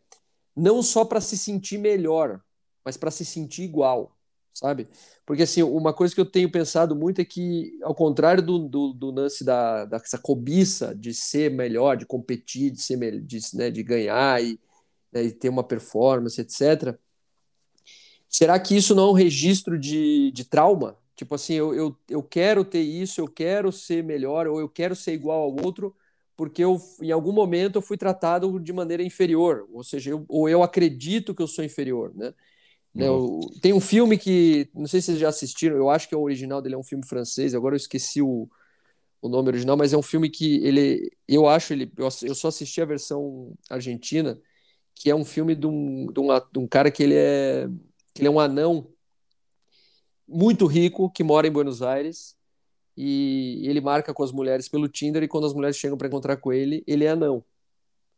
não 0.55 0.81
só 0.81 1.05
para 1.05 1.21
se 1.21 1.37
sentir 1.37 1.77
melhor, 1.77 2.41
mas 2.83 2.97
para 2.97 3.11
se 3.11 3.23
sentir 3.23 3.63
igual, 3.63 4.16
sabe? 4.57 4.87
Porque 5.25 5.43
assim, 5.43 5.61
uma 5.61 5.93
coisa 5.93 6.15
que 6.15 6.21
eu 6.21 6.25
tenho 6.25 6.51
pensado 6.51 6.95
muito 6.95 7.21
é 7.21 7.25
que, 7.25 7.77
ao 7.83 7.93
contrário 7.93 8.41
do, 8.41 8.57
do, 8.67 8.93
do 8.93 9.11
lance 9.11 9.43
da, 9.43 9.85
dessa 9.85 10.17
cobiça 10.17 10.95
de 10.95 11.13
ser 11.13 11.51
melhor, 11.51 11.95
de 11.95 12.05
competir, 12.05 12.71
de 12.71 12.81
ser 12.81 13.21
de, 13.21 13.39
né, 13.53 13.69
de 13.69 13.83
ganhar 13.83 14.43
e, 14.43 14.59
né, 15.11 15.23
e 15.23 15.31
ter 15.31 15.49
uma 15.49 15.63
performance, 15.63 16.41
etc. 16.41 16.97
Será 18.27 18.59
que 18.59 18.75
isso 18.75 18.95
não 18.95 19.09
é 19.09 19.11
um 19.11 19.13
registro 19.13 19.77
de, 19.79 20.31
de 20.31 20.43
trauma? 20.43 20.97
Tipo 21.15 21.35
assim, 21.35 21.53
eu, 21.53 21.73
eu, 21.73 21.97
eu 22.09 22.23
quero 22.23 22.65
ter 22.65 22.81
isso, 22.81 23.21
eu 23.21 23.27
quero 23.27 23.71
ser 23.71 24.03
melhor, 24.03 24.47
ou 24.47 24.59
eu 24.59 24.69
quero 24.69 24.95
ser 24.95 25.13
igual 25.13 25.41
ao 25.43 25.55
outro, 25.65 25.95
porque 26.35 26.63
eu, 26.63 26.79
em 27.01 27.11
algum 27.11 27.31
momento 27.31 27.77
eu 27.77 27.81
fui 27.81 27.97
tratado 27.97 28.59
de 28.59 28.73
maneira 28.73 29.03
inferior, 29.03 29.67
ou 29.71 29.83
seja, 29.83 30.11
eu, 30.11 30.25
ou 30.29 30.49
eu 30.49 30.61
acredito 30.63 31.33
que 31.33 31.41
eu 31.41 31.47
sou 31.47 31.63
inferior, 31.65 32.13
né? 32.15 32.33
Né. 32.97 33.07
Eu, 33.07 33.39
tem 33.61 33.73
um 33.73 33.79
filme 33.79 34.17
que, 34.17 34.69
não 34.73 34.87
sei 34.87 35.01
se 35.01 35.07
vocês 35.07 35.19
já 35.19 35.29
assistiram, 35.29 35.75
eu 35.75 35.89
acho 35.89 36.09
que 36.09 36.15
é 36.15 36.17
o 36.17 36.21
original 36.21 36.61
dele 36.61 36.75
é 36.75 36.77
um 36.77 36.83
filme 36.83 37.05
francês, 37.05 37.53
agora 37.53 37.75
eu 37.75 37.77
esqueci 37.77 38.21
o, 38.21 38.49
o 39.21 39.29
nome 39.29 39.49
original, 39.49 39.77
mas 39.77 39.93
é 39.93 39.97
um 39.97 40.01
filme 40.01 40.29
que 40.29 40.57
ele, 40.65 41.11
eu 41.27 41.47
acho 41.47 41.73
ele, 41.73 41.91
eu, 41.97 42.09
eu 42.23 42.35
só 42.35 42.47
assisti 42.47 42.81
a 42.81 42.85
versão 42.85 43.53
argentina, 43.69 44.39
que 44.95 45.09
é 45.09 45.15
um 45.15 45.23
filme 45.23 45.55
de 45.55 45.67
um, 45.67 46.11
de 46.11 46.19
um, 46.19 46.27
de 46.27 46.59
um 46.59 46.67
cara 46.67 46.89
que 46.89 47.03
ele 47.03 47.15
é, 47.15 47.69
que 48.13 48.21
ele 48.21 48.27
é 48.27 48.31
um 48.31 48.39
anão 48.39 48.89
muito 50.27 50.65
rico 50.65 51.09
que 51.11 51.23
mora 51.23 51.47
em 51.47 51.51
Buenos 51.51 51.81
Aires 51.81 52.35
e 52.97 53.61
ele 53.63 53.79
marca 53.79 54.11
com 54.11 54.23
as 54.23 54.31
mulheres 54.31 54.67
pelo 54.67 54.89
Tinder 54.89 55.21
e 55.21 55.27
quando 55.27 55.45
as 55.45 55.53
mulheres 55.53 55.77
chegam 55.77 55.97
para 55.97 56.07
encontrar 56.07 56.37
com 56.37 56.51
ele, 56.51 56.83
ele 56.87 57.05
é 57.05 57.09
anão. 57.09 57.45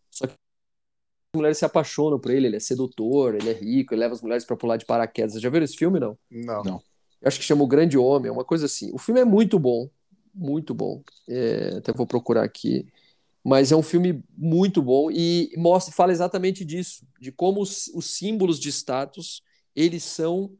Só 0.09 0.25
que 0.25 0.38
mulheres 1.35 1.57
se 1.57 1.65
apaixonam 1.65 2.19
por 2.19 2.31
ele, 2.31 2.47
ele 2.47 2.55
é 2.55 2.59
sedutor, 2.59 3.35
ele 3.35 3.49
é 3.49 3.53
rico, 3.53 3.93
ele 3.93 4.01
leva 4.01 4.13
as 4.13 4.21
mulheres 4.21 4.45
para 4.45 4.55
pular 4.55 4.77
de 4.77 4.85
paraquedas. 4.85 5.33
Você 5.33 5.39
já 5.39 5.49
viram 5.49 5.65
esse 5.65 5.75
filme, 5.75 5.99
não? 5.99 6.17
Não. 6.29 6.63
não. 6.63 6.81
Eu 7.21 7.27
acho 7.27 7.39
que 7.39 7.45
chama 7.45 7.63
O 7.63 7.67
Grande 7.67 7.97
Homem, 7.97 8.29
é 8.29 8.31
uma 8.31 8.45
coisa 8.45 8.65
assim. 8.65 8.89
O 8.93 8.97
filme 8.97 9.21
é 9.21 9.25
muito 9.25 9.59
bom, 9.59 9.89
muito 10.33 10.73
bom. 10.73 11.03
É, 11.27 11.75
até 11.77 11.93
vou 11.93 12.07
procurar 12.07 12.43
aqui. 12.43 12.87
Mas 13.43 13.71
é 13.71 13.75
um 13.75 13.83
filme 13.83 14.23
muito 14.37 14.81
bom 14.81 15.09
e 15.11 15.51
mostra, 15.55 15.93
fala 15.93 16.11
exatamente 16.11 16.65
disso, 16.65 17.05
de 17.19 17.31
como 17.31 17.61
os, 17.61 17.87
os 17.93 18.05
símbolos 18.17 18.59
de 18.59 18.69
status 18.69 19.41
eles 19.75 20.03
são 20.03 20.51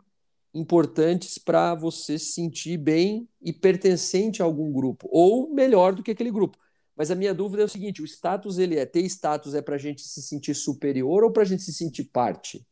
importantes 0.54 1.38
para 1.38 1.76
você 1.76 2.18
se 2.18 2.32
sentir 2.32 2.78
bem 2.78 3.28
e 3.42 3.52
pertencente 3.52 4.42
a 4.42 4.46
algum 4.46 4.72
grupo, 4.72 5.08
ou 5.12 5.54
melhor 5.54 5.94
do 5.94 6.02
que 6.02 6.12
aquele 6.12 6.32
grupo. 6.32 6.58
Mas 7.00 7.10
a 7.10 7.16
minha 7.16 7.34
dúvida 7.34 7.62
é 7.64 7.66
o 7.66 7.70
seguinte: 7.70 8.02
o 8.02 8.06
status 8.06 8.58
ele 8.58 8.78
é 8.78 8.86
ter 8.86 9.00
status 9.06 9.56
é 9.56 9.62
para 9.62 9.76
a 9.76 9.78
gente 9.78 10.02
se 10.02 10.22
sentir 10.22 10.54
superior 10.54 11.24
ou 11.24 11.32
para 11.32 11.44
a 11.44 11.46
gente 11.46 11.64
se 11.64 11.72
sentir 11.72 12.04
parte? 12.04 12.68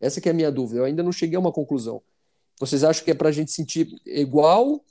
Essa 0.00 0.20
que 0.20 0.28
é 0.28 0.30
a 0.30 0.34
minha 0.34 0.52
dúvida. 0.52 0.78
Eu 0.78 0.84
ainda 0.84 1.02
não 1.02 1.10
cheguei 1.10 1.36
a 1.36 1.40
uma 1.40 1.50
conclusão. 1.50 2.00
Vocês 2.60 2.84
acham 2.84 3.04
que 3.04 3.10
é 3.10 3.14
para 3.14 3.28
a 3.28 3.32
gente 3.32 3.50
sentir 3.50 3.88
igual? 4.06 4.84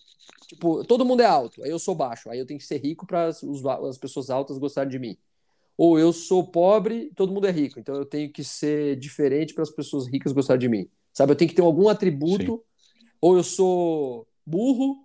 Tipo, 0.45 0.83
todo 0.83 1.05
mundo 1.05 1.21
é 1.21 1.25
alto, 1.25 1.63
aí 1.63 1.69
eu 1.69 1.79
sou 1.79 1.95
baixo, 1.95 2.29
aí 2.29 2.37
eu 2.37 2.45
tenho 2.45 2.59
que 2.59 2.65
ser 2.65 2.77
rico 2.77 3.07
para 3.07 3.27
as 3.27 3.97
pessoas 3.97 4.29
altas 4.29 4.57
gostarem 4.57 4.91
de 4.91 4.99
mim. 4.99 5.17
Ou 5.77 5.97
eu 5.97 6.11
sou 6.11 6.45
pobre, 6.45 7.09
todo 7.15 7.31
mundo 7.31 7.47
é 7.47 7.51
rico, 7.51 7.79
então 7.79 7.95
eu 7.95 8.05
tenho 8.05 8.29
que 8.29 8.43
ser 8.43 8.97
diferente 8.97 9.53
para 9.53 9.63
as 9.63 9.69
pessoas 9.69 10.05
ricas 10.05 10.33
gostarem 10.33 10.59
de 10.59 10.67
mim. 10.67 10.89
Sabe, 11.13 11.31
eu 11.31 11.35
tenho 11.37 11.47
que 11.47 11.55
ter 11.55 11.61
algum 11.61 11.87
atributo, 11.87 12.57
Sim. 12.57 13.05
ou 13.21 13.37
eu 13.37 13.43
sou 13.43 14.27
burro, 14.45 14.97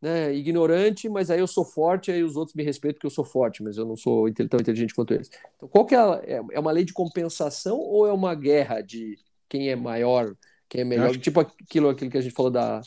né, 0.00 0.34
ignorante, 0.34 1.08
mas 1.08 1.30
aí 1.30 1.40
eu 1.40 1.46
sou 1.46 1.64
forte, 1.64 2.10
aí 2.10 2.22
os 2.22 2.36
outros 2.36 2.54
me 2.54 2.62
respeitam 2.62 2.94
porque 2.96 3.06
eu 3.06 3.10
sou 3.10 3.24
forte, 3.24 3.62
mas 3.62 3.76
eu 3.76 3.84
não 3.84 3.96
sou 3.96 4.32
tão 4.32 4.60
inteligente 4.60 4.94
quanto 4.94 5.14
eles. 5.14 5.30
Então, 5.56 5.68
qual 5.68 5.84
que 5.84 5.94
é, 5.94 5.98
a, 5.98 6.20
é, 6.24 6.40
é 6.52 6.60
uma 6.60 6.70
lei 6.70 6.84
de 6.84 6.92
compensação 6.92 7.78
ou 7.78 8.06
é 8.06 8.12
uma 8.12 8.34
guerra 8.34 8.80
de 8.80 9.18
quem 9.48 9.70
é 9.70 9.76
maior, 9.76 10.34
quem 10.68 10.82
é 10.82 10.84
melhor? 10.84 11.16
Tipo 11.16 11.40
aquilo, 11.40 11.88
aquilo 11.88 12.10
que 12.10 12.18
a 12.18 12.20
gente 12.20 12.34
falou 12.34 12.50
da 12.50 12.80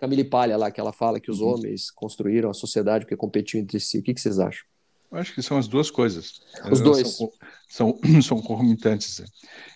Camille 0.00 0.24
Palha 0.24 0.56
lá, 0.56 0.70
que 0.70 0.80
ela 0.80 0.92
fala 0.92 1.20
que 1.20 1.30
os 1.30 1.40
uhum. 1.40 1.54
homens 1.54 1.90
construíram 1.90 2.50
a 2.50 2.54
sociedade 2.54 3.04
porque 3.04 3.16
competiam 3.16 3.60
entre 3.60 3.78
si. 3.78 3.98
O 3.98 4.02
que, 4.02 4.14
que 4.14 4.20
vocês 4.20 4.38
acham? 4.38 4.64
Acho 5.12 5.34
que 5.34 5.42
são 5.42 5.56
as 5.56 5.68
duas 5.68 5.90
coisas. 5.90 6.40
Os 6.64 6.66
Elas 6.66 6.80
dois. 6.80 7.08
São, 7.08 7.32
são, 7.68 8.00
são 8.22 8.40
concomitantes. 8.40 9.22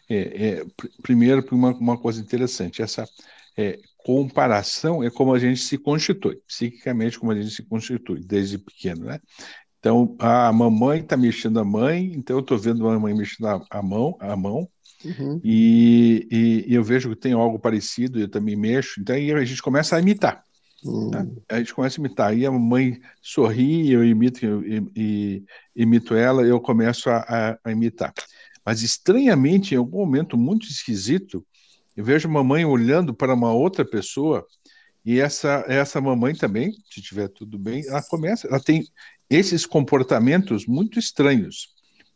É, 0.08 0.16
é, 0.16 0.66
primeiro, 1.02 1.44
uma, 1.52 1.70
uma 1.74 1.98
coisa 1.98 2.20
interessante, 2.20 2.82
essa 2.82 3.08
é, 3.56 3.78
comparação 4.04 5.02
é 5.02 5.10
como 5.10 5.34
a 5.34 5.38
gente 5.38 5.60
se 5.60 5.78
constitui, 5.78 6.38
psiquicamente 6.46 7.18
como 7.18 7.32
a 7.32 7.34
gente 7.34 7.54
se 7.54 7.62
constitui 7.62 8.20
desde 8.20 8.58
pequeno, 8.58 9.06
né? 9.06 9.20
Então, 9.78 10.14
a 10.18 10.52
mamãe 10.52 11.00
está 11.00 11.16
mexendo 11.16 11.58
a 11.58 11.64
mãe, 11.64 12.12
então 12.14 12.36
eu 12.36 12.40
estou 12.40 12.58
vendo 12.58 12.86
a 12.86 12.92
mamãe 12.92 13.14
mexendo 13.14 13.46
a, 13.46 13.64
a 13.70 13.82
mão, 13.82 14.14
a 14.20 14.36
mão, 14.36 14.68
uhum. 15.02 15.40
e, 15.42 16.28
e, 16.30 16.64
e, 16.68 16.74
eu 16.74 16.84
vejo 16.84 17.08
que 17.08 17.16
tem 17.16 17.32
algo 17.32 17.58
parecido, 17.58 18.20
eu 18.20 18.28
também 18.28 18.56
mexo, 18.56 19.00
então 19.00 19.16
aí 19.16 19.32
a 19.32 19.44
gente 19.44 19.62
começa 19.62 19.96
a 19.96 20.00
imitar. 20.00 20.44
Né? 20.84 21.30
A 21.48 21.58
gente 21.58 21.74
começa 21.74 22.00
a 22.00 22.02
imitar. 22.02 22.30
Aí 22.30 22.46
a 22.46 22.50
mãe 22.50 23.00
sorri, 23.22 23.90
eu 23.90 24.04
imito, 24.04 24.44
eu, 24.44 24.62
eu, 24.64 25.42
imito 25.76 26.14
ela, 26.14 26.42
eu 26.42 26.60
começo 26.60 27.10
a, 27.10 27.18
a, 27.18 27.58
a, 27.64 27.72
imitar. 27.72 28.12
Mas 28.64 28.82
estranhamente, 28.82 29.74
em 29.74 29.78
algum 29.78 29.98
momento 29.98 30.36
muito 30.36 30.66
esquisito, 30.66 31.44
eu 32.00 32.04
vejo 32.04 32.30
mamãe 32.30 32.64
olhando 32.64 33.12
para 33.12 33.34
uma 33.34 33.52
outra 33.52 33.84
pessoa 33.84 34.46
e 35.04 35.20
essa 35.20 35.66
essa 35.68 36.00
mamãe 36.00 36.34
também, 36.34 36.72
se 36.90 37.02
tiver 37.02 37.28
tudo 37.28 37.58
bem, 37.58 37.86
ela 37.86 38.02
começa, 38.02 38.48
ela 38.48 38.58
tem 38.58 38.84
esses 39.28 39.66
comportamentos 39.66 40.64
muito 40.64 40.98
estranhos, 40.98 41.74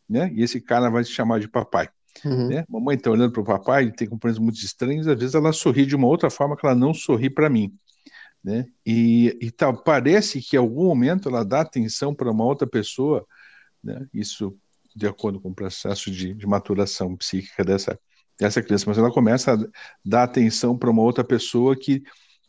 né? 0.09 0.33
E 0.35 0.42
esse 0.42 0.59
cara 0.59 0.88
vai 0.88 1.05
se 1.05 1.11
chamar 1.11 1.38
de 1.38 1.49
papai. 1.49 1.90
Uhum. 2.25 2.49
Né? 2.49 2.64
Mamãe 2.66 2.97
está 2.97 3.11
olhando 3.11 3.33
para 3.33 3.42
o 3.42 3.44
papai, 3.44 3.83
ele 3.83 3.92
tem 3.92 4.09
comportamentos 4.09 4.42
muito 4.42 4.64
estranhos, 4.64 5.07
às 5.07 5.18
vezes 5.18 5.35
ela 5.35 5.53
sorri 5.53 5.85
de 5.85 5.94
uma 5.94 6.07
outra 6.07 6.31
forma 6.31 6.57
que 6.57 6.64
ela 6.64 6.75
não 6.75 6.94
sorri 6.94 7.29
para 7.29 7.51
mim. 7.51 7.70
Né? 8.42 8.66
E, 8.87 9.37
e 9.38 9.51
tal, 9.51 9.83
parece 9.83 10.40
que 10.40 10.57
em 10.57 10.59
algum 10.59 10.85
momento 10.85 11.29
ela 11.29 11.44
dá 11.44 11.61
atenção 11.61 12.14
para 12.14 12.31
uma 12.31 12.44
outra 12.44 12.66
pessoa, 12.66 13.27
né? 13.83 14.07
isso 14.14 14.57
de 14.97 15.07
acordo 15.07 15.40
com 15.40 15.51
o 15.51 15.55
processo 15.55 16.11
de, 16.11 16.33
de 16.33 16.47
maturação 16.47 17.14
psíquica 17.16 17.64
dessa, 17.64 17.99
dessa 18.38 18.62
criança, 18.62 18.85
mas 18.87 18.99
ela 18.99 19.12
começa 19.12 19.55
a 19.55 19.59
dar 20.05 20.25
atenção 20.25 20.77
para 20.77 20.90
uma 20.90 21.03
outra 21.03 21.25
pessoa 21.25 21.77
que, 21.77 22.03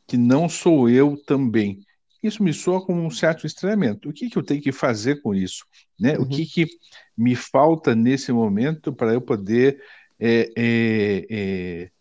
que 0.08 0.18
não 0.18 0.50
sou 0.50 0.90
eu 0.90 1.16
também. 1.26 1.80
Isso 2.24 2.42
me 2.42 2.54
soa 2.54 2.84
como 2.84 3.02
um 3.02 3.12
certo 3.12 3.46
estranhamento. 3.46 4.10
O 4.10 4.14
que, 4.14 4.30
que 4.30 4.38
eu 4.38 4.44
tenho 4.44 4.62
que 4.62 4.72
fazer 4.72 5.22
com 5.22 5.34
isso? 5.34 5.64
Né? 6.00 6.18
Uhum. 6.18 6.24
O 6.24 6.28
que, 6.28 6.46
que 6.46 6.68
me 7.16 7.36
falta 7.36 7.94
nesse 7.94 8.32
momento 8.32 8.92
para 8.94 9.14
eu 9.14 9.22
poder 9.22 9.80
é, 10.20 10.52
é, 10.58 11.26
é, 11.30 11.92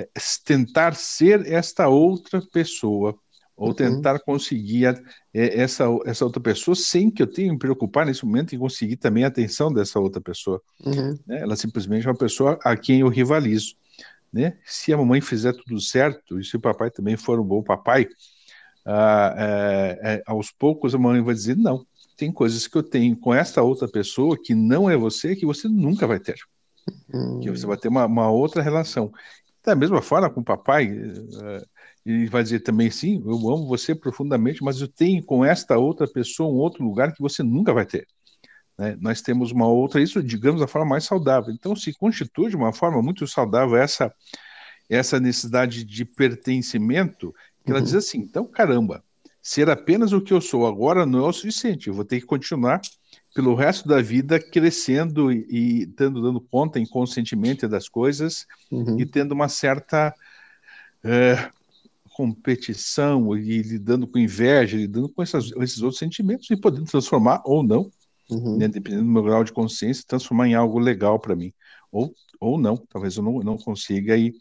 é 0.00 0.08
tentar 0.44 0.94
ser 0.94 1.46
esta 1.46 1.88
outra 1.88 2.42
pessoa? 2.52 3.16
Ou 3.60 3.68
uhum. 3.68 3.74
tentar 3.74 4.18
conseguir 4.20 4.86
é, 4.86 5.60
essa, 5.60 5.84
essa 6.06 6.24
outra 6.24 6.40
pessoa 6.40 6.74
sem 6.74 7.10
que 7.10 7.22
eu 7.22 7.26
tenha 7.26 7.52
me 7.52 7.58
preocupar 7.58 8.06
nesse 8.06 8.24
momento 8.24 8.54
em 8.54 8.58
conseguir 8.58 8.96
também 8.96 9.22
a 9.22 9.28
atenção 9.28 9.70
dessa 9.70 10.00
outra 10.00 10.18
pessoa. 10.18 10.62
Uhum. 10.82 11.14
Né? 11.26 11.42
Ela 11.42 11.54
simplesmente 11.56 12.06
é 12.06 12.10
uma 12.10 12.16
pessoa 12.16 12.58
a 12.64 12.74
quem 12.74 13.00
eu 13.00 13.08
rivalizo. 13.08 13.74
Né? 14.32 14.56
Se 14.64 14.94
a 14.94 14.96
mamãe 14.96 15.20
fizer 15.20 15.52
tudo 15.52 15.78
certo 15.78 16.40
e 16.40 16.44
se 16.44 16.56
o 16.56 16.60
papai 16.60 16.90
também 16.90 17.18
for 17.18 17.38
um 17.38 17.44
bom 17.44 17.62
papai, 17.62 18.08
ah, 18.86 19.34
é, 19.36 20.00
é, 20.02 20.22
aos 20.24 20.50
poucos 20.50 20.94
a 20.94 20.98
mamãe 20.98 21.22
vai 21.22 21.34
dizer: 21.34 21.54
não, 21.54 21.84
tem 22.16 22.32
coisas 22.32 22.66
que 22.66 22.78
eu 22.78 22.82
tenho 22.82 23.14
com 23.14 23.34
essa 23.34 23.60
outra 23.60 23.86
pessoa 23.86 24.38
que 24.42 24.54
não 24.54 24.88
é 24.88 24.96
você, 24.96 25.36
que 25.36 25.44
você 25.44 25.68
nunca 25.68 26.06
vai 26.06 26.18
ter. 26.18 26.38
Uhum. 27.12 27.40
Que 27.40 27.50
você 27.50 27.66
vai 27.66 27.76
ter 27.76 27.88
uma, 27.88 28.06
uma 28.06 28.30
outra 28.30 28.62
relação. 28.62 29.12
Da 29.62 29.74
mesma 29.74 30.00
forma 30.00 30.30
com 30.30 30.40
o 30.40 30.44
papai, 30.44 30.86
é, 30.86 31.62
ele 32.04 32.26
vai 32.28 32.42
dizer 32.42 32.60
também, 32.60 32.90
sim, 32.90 33.22
eu 33.24 33.34
amo 33.34 33.66
você 33.66 33.94
profundamente, 33.94 34.62
mas 34.62 34.80
eu 34.80 34.88
tenho 34.88 35.22
com 35.22 35.44
esta 35.44 35.76
outra 35.76 36.06
pessoa 36.06 36.50
um 36.50 36.56
outro 36.56 36.82
lugar 36.84 37.12
que 37.12 37.20
você 37.20 37.42
nunca 37.42 37.72
vai 37.72 37.84
ter. 37.84 38.06
Né? 38.78 38.96
Nós 39.00 39.20
temos 39.20 39.52
uma 39.52 39.68
outra, 39.68 40.00
isso, 40.00 40.22
digamos, 40.22 40.60
da 40.60 40.66
forma 40.66 40.88
mais 40.88 41.04
saudável. 41.04 41.52
Então, 41.52 41.76
se 41.76 41.92
constitui 41.92 42.48
de 42.48 42.56
uma 42.56 42.72
forma 42.72 43.02
muito 43.02 43.26
saudável 43.26 43.76
essa, 43.76 44.12
essa 44.88 45.20
necessidade 45.20 45.84
de 45.84 46.04
pertencimento, 46.04 47.34
que 47.64 47.70
ela 47.70 47.80
uhum. 47.80 47.84
diz 47.84 47.94
assim, 47.94 48.18
então, 48.18 48.46
caramba, 48.46 49.04
ser 49.42 49.68
apenas 49.68 50.12
o 50.12 50.20
que 50.20 50.32
eu 50.32 50.40
sou 50.40 50.66
agora 50.66 51.04
não 51.04 51.26
é 51.26 51.28
o 51.28 51.32
suficiente, 51.32 51.88
eu 51.88 51.94
vou 51.94 52.04
ter 52.04 52.20
que 52.20 52.26
continuar 52.26 52.80
pelo 53.34 53.54
resto 53.54 53.86
da 53.86 54.00
vida 54.00 54.40
crescendo 54.40 55.30
e, 55.30 55.46
e 55.82 55.86
tendo, 55.86 56.20
dando 56.20 56.40
conta 56.40 56.80
inconscientemente 56.80 57.66
das 57.68 57.88
coisas 57.88 58.46
uhum. 58.70 58.98
e 58.98 59.06
tendo 59.06 59.32
uma 59.32 59.48
certa 59.48 60.12
é, 61.04 61.50
competição 62.20 63.34
e 63.34 63.62
lidando 63.62 64.06
com 64.06 64.18
inveja, 64.18 64.76
lidando 64.76 65.08
com 65.08 65.22
essas, 65.22 65.50
esses 65.62 65.80
outros 65.80 65.98
sentimentos 65.98 66.50
e 66.50 66.56
podendo 66.56 66.84
transformar 66.84 67.40
ou 67.46 67.62
não, 67.62 67.90
uhum. 68.30 68.58
né, 68.58 68.68
dependendo 68.68 69.04
do 69.04 69.10
meu 69.10 69.22
grau 69.22 69.42
de 69.42 69.52
consciência, 69.52 70.04
transformar 70.06 70.48
em 70.48 70.54
algo 70.54 70.78
legal 70.78 71.18
para 71.18 71.34
mim. 71.34 71.50
Ou, 71.90 72.14
ou 72.38 72.58
não, 72.58 72.76
talvez 72.76 73.16
eu 73.16 73.22
não, 73.22 73.40
não 73.40 73.56
consiga 73.56 74.18
e, 74.18 74.34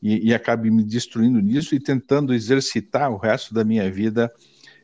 e, 0.00 0.28
e, 0.28 0.34
acabe 0.34 0.70
me 0.70 0.84
destruindo 0.84 1.40
nisso 1.40 1.74
e 1.74 1.80
tentando 1.80 2.32
exercitar 2.32 3.10
o 3.10 3.16
resto 3.16 3.52
da 3.52 3.64
minha 3.64 3.90
vida 3.90 4.32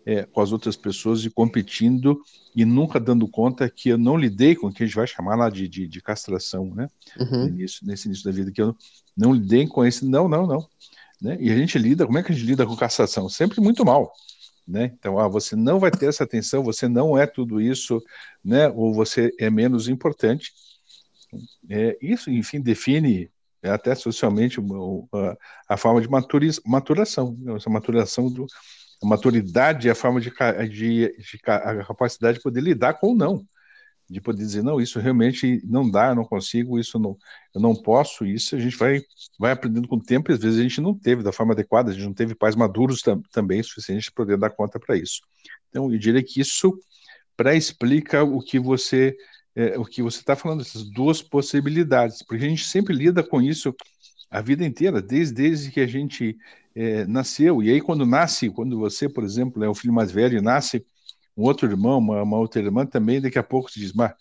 é, 0.05 0.25
com 0.25 0.41
as 0.41 0.51
outras 0.51 0.77
pessoas 0.77 1.25
e 1.25 1.31
competindo 1.31 2.21
e 2.57 2.65
nunca 2.65 2.99
dando 2.99 3.29
conta 3.29 3.71
que 3.71 3.91
eu 3.91 3.99
não 3.99 4.17
lidei 4.17 4.57
com 4.57 4.67
o 4.67 4.73
que 4.73 4.83
a 4.83 4.87
gente 4.87 4.97
vai 4.97 5.07
chamar 5.07 5.37
lá 5.37 5.49
de, 5.49 5.69
de, 5.69 5.87
de 5.87 6.03
castração, 6.03 6.75
né? 6.75 6.89
Uhum. 7.17 7.47
Início, 7.47 7.87
nesse 7.87 8.09
início 8.09 8.25
da 8.25 8.33
vida, 8.33 8.51
que 8.51 8.61
eu 8.61 8.75
não 9.17 9.33
lidei 9.33 9.69
com 9.69 9.85
esse, 9.85 10.05
não, 10.05 10.29
não, 10.29 10.49
não. 10.49 10.67
Né? 11.21 11.37
E 11.41 11.51
a 11.51 11.57
gente 11.57 11.79
lida, 11.79 12.07
como 12.07 12.19
é 12.19 12.23
que 12.23 12.33
a 12.33 12.35
gente 12.35 12.47
lida 12.47 12.67
com 12.67 12.77
castração? 12.77 13.29
Sempre 13.29 13.61
muito 13.61 13.85
mal. 13.85 14.13
Né? 14.67 14.93
Então, 14.99 15.19
ah, 15.19 15.29
você 15.29 15.57
não 15.57 15.79
vai 15.79 15.91
ter 15.91 16.07
essa 16.07 16.25
atenção, 16.25 16.63
você 16.63 16.89
não 16.89 17.19
é 17.19 17.27
tudo 17.27 17.61
isso, 17.61 18.03
né? 18.45 18.69
ou 18.69 18.95
você 18.95 19.33
é 19.39 19.51
menos 19.51 19.89
importante. 19.89 20.53
É, 21.69 21.97
isso, 22.01 22.31
enfim, 22.31 22.61
define 22.61 23.31
até 23.63 23.95
socialmente 23.95 24.59
a, 24.61 25.75
a 25.75 25.77
forma 25.77 26.01
de 26.01 26.09
maturiz, 26.09 26.61
maturação, 26.65 27.37
né? 27.39 27.55
essa 27.57 27.69
maturação 27.69 28.31
do, 28.31 28.47
a 29.03 29.07
maturidade 29.07 29.89
é 29.89 29.93
a 29.93 29.95
forma 29.95 30.21
de, 30.21 30.31
de, 30.69 31.17
de, 31.17 31.41
a 31.47 31.85
capacidade 31.85 32.39
de 32.39 32.43
poder 32.43 32.61
lidar 32.61 32.95
com 32.95 33.13
o 33.13 33.17
não, 33.17 33.45
de 34.11 34.21
poder 34.21 34.39
dizer 34.39 34.63
não, 34.63 34.81
isso 34.81 34.99
realmente 34.99 35.63
não 35.65 35.89
dá, 35.89 36.09
eu 36.09 36.17
não 36.17 36.25
consigo, 36.25 36.81
isso 36.81 36.99
não, 36.99 37.17
eu 37.55 37.61
não 37.61 37.75
posso, 37.75 38.27
isso 38.27 38.57
a 38.57 38.59
gente 38.59 38.77
vai 38.77 39.01
vai 39.39 39.53
aprendendo 39.53 39.87
com 39.87 39.97
o 39.97 40.03
tempo 40.03 40.31
e 40.31 40.35
às 40.35 40.41
vezes 40.41 40.59
a 40.59 40.63
gente 40.63 40.81
não 40.81 40.99
teve 40.99 41.23
da 41.23 41.33
forma 41.33 41.53
adequada, 41.53 41.91
a 41.91 41.95
gente 41.95 42.05
não 42.05 42.13
teve 42.13 42.35
pais 42.35 42.57
maduros 42.57 43.03
tam, 43.03 43.23
também 43.31 43.63
suficiente 43.63 44.11
para 44.11 44.25
poder 44.25 44.37
dar 44.37 44.51
conta 44.51 44.81
para 44.81 44.97
isso. 44.97 45.21
Então 45.69 45.91
eu 45.93 45.99
diria 45.99 46.23
que 46.23 46.41
isso 46.41 46.77
pré-explica 47.37 48.25
o 48.25 48.41
que 48.43 48.59
você 48.59 49.17
é, 49.55 49.79
o 49.79 49.85
que 49.85 50.03
você 50.03 50.19
está 50.19 50.35
falando, 50.35 50.63
essas 50.63 50.85
duas 50.91 51.23
possibilidades, 51.23 52.23
porque 52.23 52.45
a 52.45 52.49
gente 52.49 52.65
sempre 52.65 52.95
lida 52.95 53.23
com 53.23 53.41
isso 53.41 53.75
a 54.31 54.41
vida 54.41 54.65
inteira, 54.65 55.03
desde, 55.03 55.35
desde 55.35 55.71
que 55.71 55.81
a 55.81 55.87
gente 55.87 56.37
é, 56.75 57.05
nasceu. 57.07 57.63
E 57.63 57.71
aí, 57.71 57.81
quando 57.81 58.07
nasce, 58.07 58.49
quando 58.49 58.79
você, 58.79 59.09
por 59.09 59.25
exemplo, 59.25 59.63
é 59.65 59.69
o 59.69 59.75
filho 59.75 59.93
mais 59.93 60.13
velho, 60.13 60.41
nasce 60.41 60.85
um 61.41 61.45
outro 61.45 61.69
irmão, 61.69 61.99
uma, 61.99 62.23
uma 62.23 62.39
outra 62.39 62.61
irmã 62.61 62.85
também, 62.85 63.21
daqui 63.21 63.39
a 63.39 63.43
pouco 63.43 63.71
se 63.71 63.81
diz, 63.81 63.93
mas, 63.93 64.13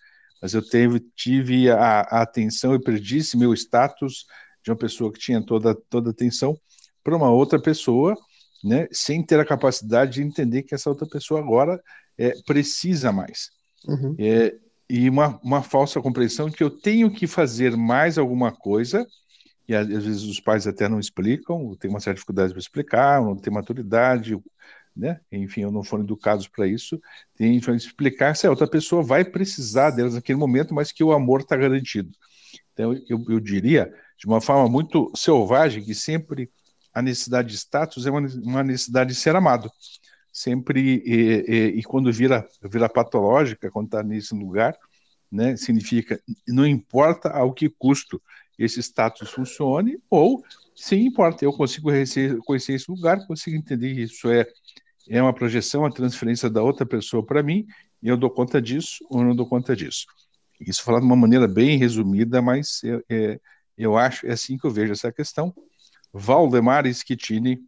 mas 0.41 0.53
eu 0.53 0.61
teve, 0.61 0.99
tive 1.15 1.69
a, 1.69 2.01
a 2.01 2.21
atenção 2.21 2.73
e 2.73 2.79
perdi 2.79 3.19
meu 3.35 3.53
status 3.53 4.25
de 4.63 4.71
uma 4.71 4.77
pessoa 4.77 5.11
que 5.11 5.19
tinha 5.19 5.45
toda, 5.45 5.75
toda 5.89 6.09
a 6.09 6.11
atenção 6.11 6.57
para 7.03 7.15
uma 7.15 7.29
outra 7.29 7.61
pessoa, 7.61 8.15
né, 8.63 8.87
sem 8.91 9.23
ter 9.23 9.39
a 9.39 9.45
capacidade 9.45 10.13
de 10.13 10.21
entender 10.21 10.63
que 10.63 10.75
essa 10.75 10.89
outra 10.89 11.07
pessoa 11.07 11.39
agora 11.39 11.81
é, 12.17 12.33
precisa 12.45 13.11
mais. 13.11 13.49
Uhum. 13.87 14.15
É, 14.17 14.55
e 14.89 15.09
uma, 15.09 15.39
uma 15.43 15.61
falsa 15.61 16.01
compreensão 16.01 16.49
de 16.49 16.55
que 16.55 16.63
eu 16.63 16.69
tenho 16.69 17.11
que 17.11 17.27
fazer 17.27 17.75
mais 17.77 18.17
alguma 18.17 18.51
coisa 18.51 19.05
e 19.69 19.75
às 19.75 19.87
vezes 19.87 20.23
os 20.23 20.39
pais 20.39 20.65
até 20.65 20.89
não 20.89 20.99
explicam, 20.99 21.75
tem 21.75 21.91
uma 21.91 21.99
certa 21.99 22.15
dificuldade 22.15 22.51
para 22.51 22.59
explicar, 22.59 23.21
não 23.21 23.35
tem 23.35 23.53
maturidade, 23.53 24.35
né? 24.99 25.19
Enfim, 25.31 25.61
não 25.61 25.83
foram 25.83 26.03
educados 26.03 26.47
para 26.47 26.67
isso. 26.67 27.01
Tem 27.35 27.59
que 27.59 27.71
explicar 27.71 28.35
se 28.35 28.45
a 28.45 28.49
outra 28.49 28.67
pessoa 28.67 29.01
vai 29.01 29.23
precisar 29.23 29.91
delas 29.91 30.15
naquele 30.15 30.37
momento, 30.37 30.73
mas 30.73 30.91
que 30.91 31.03
o 31.03 31.13
amor 31.13 31.41
está 31.41 31.55
garantido. 31.55 32.11
Então, 32.73 32.93
eu, 33.07 33.23
eu 33.29 33.39
diria, 33.39 33.91
de 34.17 34.27
uma 34.27 34.41
forma 34.41 34.69
muito 34.69 35.11
selvagem, 35.15 35.83
que 35.83 35.95
sempre 35.95 36.49
a 36.93 37.01
necessidade 37.01 37.49
de 37.49 37.55
status 37.57 38.05
é 38.05 38.11
uma, 38.11 38.27
uma 38.43 38.63
necessidade 38.63 39.11
de 39.11 39.15
ser 39.15 39.35
amado. 39.35 39.71
Sempre, 40.31 41.01
e, 41.05 41.45
e, 41.47 41.79
e 41.79 41.83
quando 41.83 42.11
vira, 42.11 42.47
vira 42.63 42.89
patológica, 42.89 43.71
quando 43.71 43.87
está 43.87 44.03
nesse 44.03 44.33
lugar, 44.35 44.77
né, 45.31 45.55
significa 45.55 46.19
não 46.47 46.65
importa 46.65 47.29
ao 47.29 47.53
que 47.53 47.69
custo, 47.69 48.21
esse 48.59 48.81
status 48.81 49.29
funcione, 49.29 49.97
ou 50.09 50.43
sim 50.75 51.05
importa, 51.05 51.45
eu 51.45 51.53
consigo 51.53 51.89
conhecer 52.45 52.73
esse 52.73 52.91
lugar, 52.91 53.25
consigo 53.25 53.55
entender 53.55 53.95
que 53.95 54.01
isso 54.01 54.29
é, 54.29 54.45
é 55.09 55.21
uma 55.21 55.33
projeção, 55.33 55.85
a 55.85 55.91
transferência 55.91 56.49
da 56.49 56.61
outra 56.61 56.85
pessoa 56.85 57.25
para 57.25 57.41
mim, 57.41 57.65
e 58.01 58.07
eu 58.07 58.15
dou 58.15 58.29
conta 58.29 58.61
disso 58.61 59.03
ou 59.09 59.23
não 59.23 59.35
dou 59.35 59.47
conta 59.47 59.75
disso. 59.75 60.05
Isso 60.59 60.83
falado 60.83 61.01
de 61.01 61.07
uma 61.07 61.15
maneira 61.15 61.47
bem 61.47 61.77
resumida, 61.77 62.41
mas 62.41 62.81
é, 62.83 63.03
é, 63.09 63.39
eu 63.77 63.97
acho, 63.97 64.27
é 64.27 64.31
assim 64.31 64.57
que 64.57 64.65
eu 64.65 64.71
vejo 64.71 64.93
essa 64.93 65.11
questão. 65.11 65.53
Valdemar 66.13 66.85
Schettini, 66.93 67.59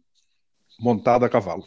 montado 0.78 1.24
a 1.24 1.28
cavalo. 1.28 1.64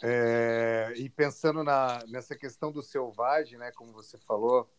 É, 0.00 0.92
e 0.96 1.08
pensando 1.08 1.64
na, 1.64 2.04
nessa 2.06 2.36
questão 2.36 2.70
do 2.70 2.82
selvagem, 2.82 3.58
né, 3.58 3.72
como 3.72 3.92
você 3.92 4.16
falou, 4.18 4.70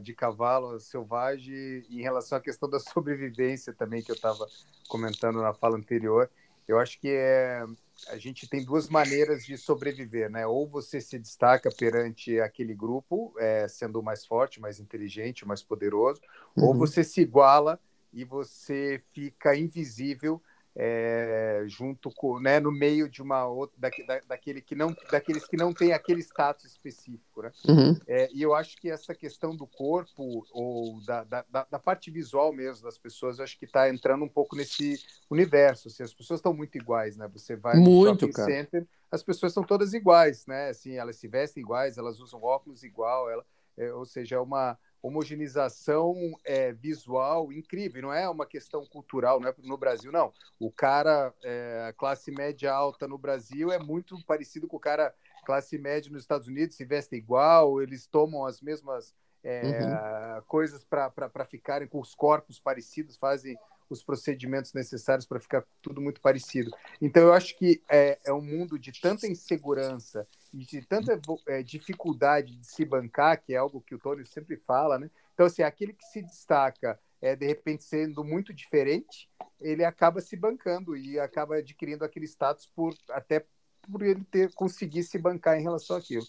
de 0.00 0.14
cavalo 0.14 0.78
selvagem, 0.78 1.84
em 1.90 2.00
relação 2.00 2.38
à 2.38 2.40
questão 2.40 2.70
da 2.70 2.78
sobrevivência 2.78 3.72
também, 3.72 4.02
que 4.02 4.10
eu 4.12 4.14
estava 4.14 4.46
comentando 4.88 5.42
na 5.42 5.52
fala 5.52 5.76
anterior, 5.76 6.30
eu 6.68 6.78
acho 6.78 7.00
que 7.00 7.08
é, 7.08 7.64
a 8.06 8.16
gente 8.16 8.48
tem 8.48 8.64
duas 8.64 8.88
maneiras 8.88 9.44
de 9.44 9.56
sobreviver, 9.56 10.30
né? 10.30 10.46
Ou 10.46 10.68
você 10.68 11.00
se 11.00 11.18
destaca 11.18 11.70
perante 11.70 12.38
aquele 12.40 12.74
grupo, 12.74 13.34
é, 13.38 13.66
sendo 13.66 14.02
mais 14.02 14.24
forte, 14.24 14.60
mais 14.60 14.78
inteligente, 14.78 15.46
mais 15.46 15.62
poderoso, 15.62 16.20
uhum. 16.56 16.66
ou 16.66 16.74
você 16.74 17.02
se 17.02 17.20
iguala 17.20 17.80
e 18.12 18.24
você 18.24 19.02
fica 19.12 19.56
invisível 19.56 20.40
é, 20.80 21.64
junto 21.66 22.08
com, 22.14 22.38
né, 22.38 22.60
no 22.60 22.70
meio 22.70 23.08
de 23.08 23.20
uma 23.20 23.44
outra, 23.48 23.76
da, 23.76 23.90
da, 24.06 24.20
daquele 24.28 24.60
que 24.60 24.76
não, 24.76 24.94
daqueles 25.10 25.44
que 25.44 25.56
não 25.56 25.72
têm 25.72 25.92
aquele 25.92 26.20
status 26.20 26.64
específico, 26.66 27.42
né? 27.42 27.50
Uhum. 27.68 27.98
É, 28.06 28.30
e 28.32 28.40
eu 28.40 28.54
acho 28.54 28.76
que 28.76 28.88
essa 28.88 29.12
questão 29.12 29.56
do 29.56 29.66
corpo 29.66 30.46
ou 30.52 31.04
da, 31.04 31.24
da, 31.24 31.44
da 31.68 31.78
parte 31.80 32.12
visual 32.12 32.52
mesmo 32.52 32.84
das 32.84 32.96
pessoas, 32.96 33.38
eu 33.38 33.44
acho 33.44 33.58
que 33.58 33.64
está 33.64 33.90
entrando 33.90 34.24
um 34.24 34.28
pouco 34.28 34.54
nesse 34.54 35.02
universo. 35.28 35.88
Assim, 35.88 36.04
as 36.04 36.14
pessoas 36.14 36.38
estão 36.38 36.54
muito 36.54 36.78
iguais, 36.78 37.16
né? 37.16 37.28
Você 37.32 37.56
vai 37.56 37.76
muito, 37.76 38.26
no 38.26 38.32
shopping 38.32 38.32
cara. 38.32 38.48
center, 38.48 38.86
as 39.10 39.22
pessoas 39.24 39.52
são 39.52 39.64
todas 39.64 39.94
iguais, 39.94 40.46
né? 40.46 40.68
Assim, 40.68 40.94
elas 40.94 41.16
se 41.16 41.26
vestem 41.26 41.60
iguais, 41.60 41.98
elas 41.98 42.20
usam 42.20 42.40
óculos 42.40 42.84
igual, 42.84 43.28
ela, 43.28 43.44
é, 43.76 43.92
ou 43.92 44.04
seja, 44.04 44.36
é 44.36 44.40
uma 44.40 44.78
homogeneização 45.02 46.14
é, 46.44 46.72
visual 46.72 47.52
incrível. 47.52 48.02
Não 48.02 48.12
é 48.12 48.28
uma 48.28 48.46
questão 48.46 48.84
cultural, 48.86 49.40
não 49.40 49.48
é 49.48 49.54
no 49.62 49.76
Brasil, 49.76 50.10
não. 50.10 50.32
O 50.58 50.70
cara 50.70 51.32
é, 51.42 51.94
classe 51.96 52.30
média 52.30 52.72
alta 52.72 53.06
no 53.06 53.18
Brasil 53.18 53.70
é 53.70 53.78
muito 53.78 54.16
parecido 54.24 54.66
com 54.66 54.76
o 54.76 54.80
cara 54.80 55.14
classe 55.44 55.78
média 55.78 56.12
nos 56.12 56.22
Estados 56.22 56.46
Unidos, 56.46 56.76
se 56.76 56.84
veste 56.84 57.16
igual, 57.16 57.80
eles 57.80 58.06
tomam 58.06 58.44
as 58.44 58.60
mesmas 58.60 59.14
é, 59.42 59.62
uhum. 59.62 60.42
coisas 60.46 60.84
para 60.84 61.44
ficarem 61.46 61.88
com 61.88 62.00
os 62.00 62.14
corpos 62.14 62.60
parecidos, 62.60 63.16
fazem 63.16 63.56
os 63.88 64.02
procedimentos 64.02 64.74
necessários 64.74 65.26
para 65.26 65.40
ficar 65.40 65.64
tudo 65.80 66.00
muito 66.00 66.20
parecido. 66.20 66.70
Então, 67.00 67.22
eu 67.22 67.32
acho 67.32 67.56
que 67.56 67.82
é, 67.88 68.18
é 68.26 68.32
um 68.32 68.42
mundo 68.42 68.78
de 68.78 68.92
tanta 69.00 69.26
insegurança 69.26 70.28
e 70.52 70.64
de 70.64 70.82
tanta 70.82 71.20
é, 71.46 71.62
dificuldade 71.62 72.56
de 72.56 72.66
se 72.66 72.84
bancar, 72.84 73.40
que 73.42 73.54
é 73.54 73.56
algo 73.56 73.80
que 73.80 73.94
o 73.94 73.98
Tony 73.98 74.24
sempre 74.26 74.56
fala, 74.56 74.98
né? 74.98 75.10
Então, 75.34 75.46
assim, 75.46 75.62
aquele 75.62 75.92
que 75.92 76.04
se 76.04 76.22
destaca, 76.22 76.98
é, 77.20 77.36
de 77.36 77.46
repente, 77.46 77.84
sendo 77.84 78.24
muito 78.24 78.52
diferente, 78.52 79.28
ele 79.60 79.84
acaba 79.84 80.20
se 80.20 80.36
bancando 80.36 80.96
e 80.96 81.18
acaba 81.18 81.56
adquirindo 81.56 82.04
aquele 82.04 82.26
status 82.26 82.66
por 82.74 82.94
até 83.10 83.44
por 83.90 84.02
ele 84.02 84.24
ter 84.24 84.52
conseguir 84.54 85.02
se 85.02 85.18
bancar 85.18 85.58
em 85.58 85.62
relação 85.62 85.96
àquilo. 85.96 86.26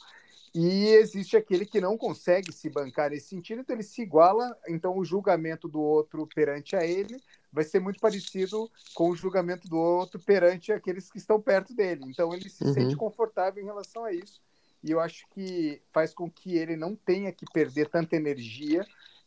E 0.54 0.88
existe 0.88 1.38
aquele 1.38 1.66
que 1.66 1.80
não 1.80 1.98
consegue 1.98 2.52
se 2.52 2.70
bancar 2.70 3.12
nesse 3.12 3.28
sentido, 3.28 3.62
então 3.62 3.76
ele 3.76 3.84
se 3.84 4.02
iguala, 4.02 4.58
então 4.68 4.98
o 4.98 5.06
julgamento 5.06 5.68
do 5.68 5.80
outro 5.80 6.28
perante 6.28 6.76
a 6.76 6.84
ele 6.84 7.22
vai 7.52 7.64
ser 7.64 7.80
muito 7.80 8.00
parecido 8.00 8.70
com 8.94 9.10
o 9.10 9.16
julgamento 9.16 9.68
do 9.68 9.78
outro 9.78 10.20
perante 10.20 10.72
aqueles 10.72 11.12
que 11.12 11.18
estão 11.18 11.42
perto 11.42 11.74
dele. 11.74 12.04
Então 12.08 12.34
ele 12.34 12.50
se 12.50 12.64
uhum. 12.64 12.74
sente 12.74 12.96
confortável 12.96 13.62
em 13.62 13.66
relação 13.66 14.06
a 14.06 14.14
isso. 14.14 14.42
E 14.84 14.92
eu 14.92 15.00
acho 15.00 15.28
que 15.30 15.82
faz 15.92 16.14
com 16.14 16.30
que 16.30 16.56
ele 16.56 16.76
não 16.76 16.96
tenha 16.96 17.32
que 17.32 17.46
perder 17.52 17.90
tanta 17.90 18.16
energia 18.16 18.86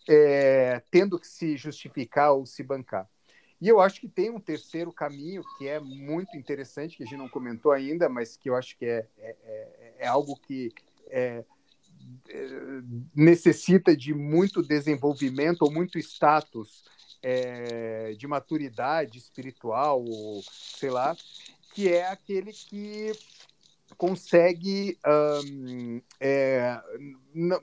é, 0.08 0.82
tendo 0.90 1.18
que 1.18 1.26
se 1.26 1.56
justificar 1.56 2.32
ou 2.32 2.46
se 2.46 2.62
bancar. 2.62 3.08
E 3.61 3.68
eu 3.68 3.80
acho 3.80 4.00
que 4.00 4.08
tem 4.08 4.28
um 4.28 4.40
terceiro 4.40 4.92
caminho 4.92 5.42
que 5.56 5.68
é 5.68 5.78
muito 5.78 6.37
interessante, 6.37 6.96
que 6.96 7.04
a 7.04 7.06
gente 7.06 7.18
não 7.18 7.28
comentou 7.28 7.70
ainda, 7.70 8.08
mas 8.08 8.37
que 8.37 8.50
eu 8.50 8.56
acho 8.56 8.76
que 8.76 8.85
é, 8.85 9.06
é, 9.18 9.37
é, 9.44 9.94
é 9.98 10.06
algo 10.08 10.35
que 10.37 10.72
é, 11.08 11.44
é, 12.28 12.46
necessita 13.14 13.96
de 13.96 14.12
muito 14.12 14.62
desenvolvimento 14.62 15.62
ou 15.62 15.70
muito 15.70 15.96
status 15.98 16.85
é, 17.22 18.12
de 18.12 18.26
maturidade 18.26 19.18
espiritual, 19.18 20.04
ou 20.04 20.42
sei 20.42 20.90
lá, 20.90 21.16
que 21.72 21.88
é 21.92 22.06
aquele 22.08 22.52
que 22.52 23.12
consegue 23.96 24.98
um, 25.06 26.02
é, 26.18 26.80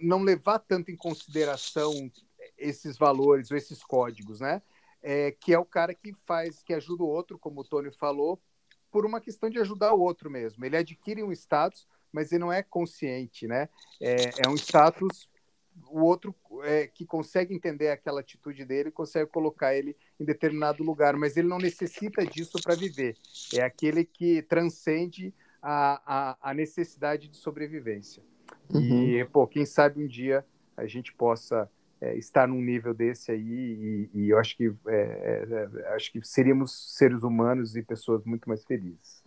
não 0.02 0.24
levar 0.24 0.60
tanto 0.60 0.90
em 0.90 0.96
consideração 0.96 2.10
esses 2.58 2.98
valores 2.98 3.52
ou 3.52 3.58
esses 3.58 3.84
códigos, 3.84 4.40
né? 4.40 4.62
É, 5.02 5.32
que 5.32 5.54
é 5.54 5.60
o 5.60 5.66
cara 5.66 5.94
que 5.94 6.14
faz, 6.26 6.62
que 6.62 6.74
ajuda 6.74 7.04
o 7.04 7.08
outro, 7.08 7.40
como 7.40 7.62
o 7.62 7.64
Tony 7.64 7.92
falou, 7.92 8.42
por 8.92 9.06
uma 9.06 9.22
questão 9.22 9.50
de 9.50 9.60
ajudar 9.60 9.94
o 9.94 10.02
outro 10.02 10.30
mesmo. 10.30 10.66
Ele 10.66 10.76
adquire 10.76 11.24
um 11.24 11.32
status, 11.32 11.88
mas 12.12 12.32
ele 12.32 12.40
não 12.40 12.52
é 12.52 12.62
consciente, 12.62 13.48
né? 13.48 13.70
É, 14.02 14.46
é 14.46 14.50
um 14.50 14.56
status 14.56 15.29
o 15.88 16.02
outro 16.02 16.36
é, 16.64 16.88
que 16.88 17.06
consegue 17.06 17.54
entender 17.54 17.90
aquela 17.90 18.22
atitude 18.22 18.66
dele 18.66 18.92
consegue 18.92 19.30
colocar 19.30 19.76
ele 19.76 19.96
em 20.20 20.26
determinado 20.26 20.84
lugar, 20.84 21.16
mas 21.16 21.38
ele 21.38 21.48
não 21.48 21.58
necessita 21.58 22.26
disso 22.26 22.60
para 22.62 22.76
viver. 22.76 23.16
É 23.54 23.62
aquele 23.62 24.04
que 24.04 24.42
transcende 24.44 25.34
a, 25.62 26.02
a, 26.06 26.52
a 26.52 26.54
necessidade 26.54 27.28
de 27.28 27.38
sobrevivência. 27.38 28.24
Uhum. 28.74 29.04
E, 29.04 29.26
pô, 29.26 29.48
quem 29.48 29.66
sabe 29.66 30.04
um 30.04 30.08
dia 30.08 30.46
a 30.76 30.86
gente 30.88 31.14
possa 31.14 31.70
é, 32.02 32.16
estar 32.18 32.48
num 32.48 32.62
nível 32.62 32.94
desse 32.94 33.32
aí 33.32 33.42
e, 33.42 34.10
e 34.14 34.30
eu 34.30 34.40
acho 34.40 34.56
que 34.56 34.74
é, 34.88 35.70
é, 35.84 35.96
acho 35.96 36.12
que 36.12 36.22
seríamos 36.22 36.96
seres 36.96 37.24
humanos 37.24 37.76
e 37.76 37.84
pessoas 37.84 38.24
muito 38.24 38.48
mais 38.48 38.64
felizes. 38.64 39.24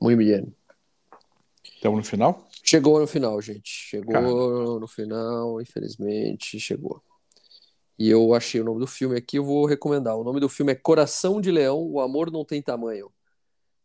Muito 0.00 0.18
bem. 0.18 0.54
Estamos 1.82 1.98
no 1.98 2.04
final? 2.04 2.48
Chegou 2.62 3.00
no 3.00 3.08
final, 3.08 3.42
gente. 3.42 3.68
Chegou 3.68 4.12
Caramba. 4.12 4.78
no 4.78 4.86
final, 4.86 5.60
infelizmente, 5.60 6.60
chegou. 6.60 7.02
E 7.98 8.08
eu 8.08 8.34
achei 8.34 8.60
o 8.60 8.64
nome 8.64 8.78
do 8.78 8.86
filme 8.86 9.16
aqui, 9.16 9.38
eu 9.38 9.44
vou 9.44 9.66
recomendar. 9.66 10.16
O 10.16 10.22
nome 10.22 10.38
do 10.38 10.48
filme 10.48 10.70
é 10.70 10.76
Coração 10.76 11.40
de 11.40 11.50
Leão, 11.50 11.84
O 11.90 11.98
Amor 11.98 12.30
Não 12.30 12.44
Tem 12.44 12.62
Tamanho. 12.62 13.10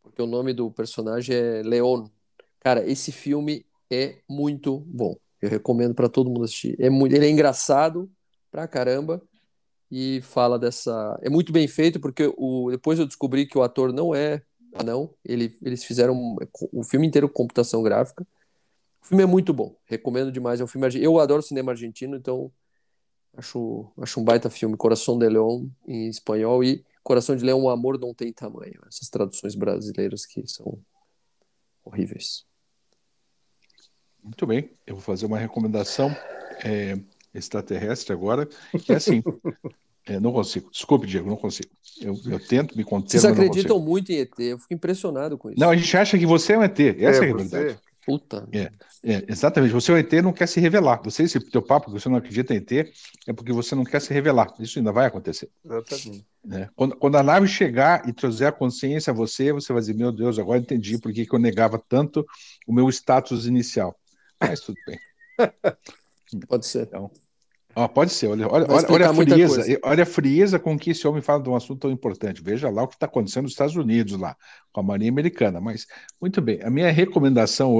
Porque 0.00 0.22
o 0.22 0.28
nome 0.28 0.52
do 0.52 0.70
personagem 0.70 1.34
é 1.34 1.62
Leon. 1.64 2.06
Cara, 2.60 2.88
esse 2.88 3.10
filme 3.10 3.66
é 3.90 4.18
muito 4.28 4.78
bom. 4.86 5.16
Eu 5.42 5.50
recomendo 5.50 5.92
para 5.92 6.08
todo 6.08 6.30
mundo 6.30 6.44
assistir. 6.44 6.76
É 6.78 6.88
muito, 6.88 7.16
ele 7.16 7.26
é 7.26 7.30
engraçado 7.30 8.08
pra 8.48 8.68
caramba 8.68 9.20
e 9.90 10.20
fala 10.22 10.56
dessa. 10.56 11.18
É 11.20 11.28
muito 11.28 11.52
bem 11.52 11.66
feito 11.66 11.98
porque 11.98 12.32
o 12.36 12.70
depois 12.70 13.00
eu 13.00 13.06
descobri 13.06 13.44
que 13.44 13.58
o 13.58 13.62
ator 13.64 13.92
não 13.92 14.14
é 14.14 14.40
não. 14.84 15.14
Ele, 15.24 15.56
eles 15.62 15.84
fizeram 15.84 16.36
o 16.72 16.84
filme 16.84 17.06
inteiro 17.06 17.28
com 17.28 17.34
computação 17.34 17.82
gráfica. 17.82 18.26
O 19.02 19.06
filme 19.06 19.22
é 19.22 19.26
muito 19.26 19.52
bom. 19.52 19.76
Recomendo 19.84 20.30
demais. 20.32 20.60
É 20.60 20.64
um 20.64 20.66
filme 20.66 20.88
eu 21.00 21.18
adoro 21.18 21.42
cinema 21.42 21.72
argentino, 21.72 22.16
então 22.16 22.50
acho 23.36 23.90
acho 23.98 24.20
um 24.20 24.24
baita 24.24 24.50
filme. 24.50 24.76
Coração 24.76 25.18
de 25.18 25.28
Leão 25.28 25.70
em 25.86 26.08
espanhol 26.08 26.62
e 26.62 26.84
Coração 27.02 27.34
de 27.34 27.42
Leão, 27.42 27.62
o 27.62 27.70
amor 27.70 27.98
não 27.98 28.12
tem 28.12 28.32
tamanho. 28.32 28.80
Essas 28.86 29.08
traduções 29.08 29.54
brasileiras 29.54 30.26
que 30.26 30.46
são 30.46 30.78
horríveis. 31.82 32.44
Muito 34.22 34.46
bem, 34.46 34.70
eu 34.86 34.94
vou 34.96 35.02
fazer 35.02 35.24
uma 35.24 35.38
recomendação 35.38 36.14
é, 36.62 36.98
extraterrestre 37.32 38.12
agora, 38.12 38.46
que 38.84 38.92
é 38.92 38.96
assim. 38.96 39.22
É, 40.08 40.18
não 40.18 40.32
consigo. 40.32 40.70
Desculpe, 40.70 41.06
Diego, 41.06 41.28
não 41.28 41.36
consigo. 41.36 41.68
Eu, 42.00 42.14
eu 42.26 42.40
tento 42.40 42.76
me 42.76 42.84
conter. 42.84 43.10
Vocês 43.10 43.24
acreditam 43.24 43.78
muito 43.78 44.10
em 44.10 44.20
ET, 44.20 44.32
eu 44.38 44.58
fico 44.58 44.72
impressionado 44.72 45.36
com 45.36 45.50
isso. 45.50 45.60
Não, 45.60 45.70
a 45.70 45.76
gente 45.76 45.96
acha 45.96 46.18
que 46.18 46.26
você 46.26 46.54
é 46.54 46.58
um 46.58 46.62
ET. 46.62 46.80
Essa 46.80 47.24
é, 47.24 47.28
é 47.28 47.32
a 47.32 47.36
verdade. 47.36 47.78
Puta. 48.06 48.48
É, 48.52 48.70
é, 49.04 49.24
exatamente. 49.28 49.72
Você 49.74 49.92
é 49.92 49.94
um 49.94 49.98
ET 49.98 50.12
não 50.22 50.32
quer 50.32 50.46
se 50.46 50.60
revelar. 50.60 51.02
Você, 51.04 51.24
esse 51.24 51.38
teu 51.38 51.60
papo, 51.60 51.92
que 51.92 52.00
você 52.00 52.08
não 52.08 52.16
acredita 52.16 52.54
em 52.54 52.56
ET, 52.56 52.72
é 53.26 53.32
porque 53.34 53.52
você 53.52 53.74
não 53.74 53.84
quer 53.84 54.00
se 54.00 54.14
revelar. 54.14 54.54
Isso 54.58 54.78
ainda 54.78 54.92
vai 54.92 55.06
acontecer. 55.06 55.50
Exatamente. 55.62 56.26
É. 56.50 56.68
Quando, 56.74 56.96
quando, 56.96 57.16
a 57.16 57.22
nave 57.22 57.46
chegar 57.46 58.08
e 58.08 58.12
trazer 58.14 58.46
a 58.46 58.52
consciência 58.52 59.10
a 59.10 59.14
você, 59.14 59.52
você 59.52 59.72
vai 59.74 59.80
dizer: 59.80 59.94
Meu 59.94 60.10
Deus, 60.10 60.38
agora 60.38 60.58
entendi 60.58 60.96
por 60.98 61.12
que, 61.12 61.26
que 61.26 61.34
eu 61.34 61.38
negava 61.38 61.78
tanto 61.86 62.24
o 62.66 62.72
meu 62.72 62.88
status 62.88 63.46
inicial. 63.46 63.94
Mas 64.40 64.60
tudo 64.60 64.78
bem. 64.86 64.98
Pode 66.48 66.66
ser. 66.66 66.84
Então, 66.84 67.10
ó, 67.78 67.88
pode 67.88 68.12
ser. 68.12 68.26
Olha, 68.26 68.48
olha, 68.48 68.66
olha, 68.68 68.86
olha 68.90 69.10
a 69.10 69.14
frieza, 69.14 69.80
olha 69.82 70.02
a 70.02 70.06
frieza 70.06 70.58
com 70.58 70.78
que 70.78 70.90
esse 70.90 71.06
homem 71.06 71.22
fala 71.22 71.42
de 71.42 71.48
um 71.48 71.56
assunto 71.56 71.80
tão 71.80 71.90
importante. 71.90 72.42
Veja 72.42 72.68
lá 72.68 72.82
o 72.82 72.88
que 72.88 72.94
está 72.94 73.06
acontecendo 73.06 73.44
nos 73.44 73.52
Estados 73.52 73.76
Unidos, 73.76 74.18
lá, 74.18 74.36
com 74.72 74.80
a 74.80 74.82
Marinha 74.82 75.10
Americana. 75.10 75.60
Mas, 75.60 75.86
muito 76.20 76.40
bem, 76.40 76.60
a 76.62 76.70
minha 76.70 76.90
recomendação 76.90 77.74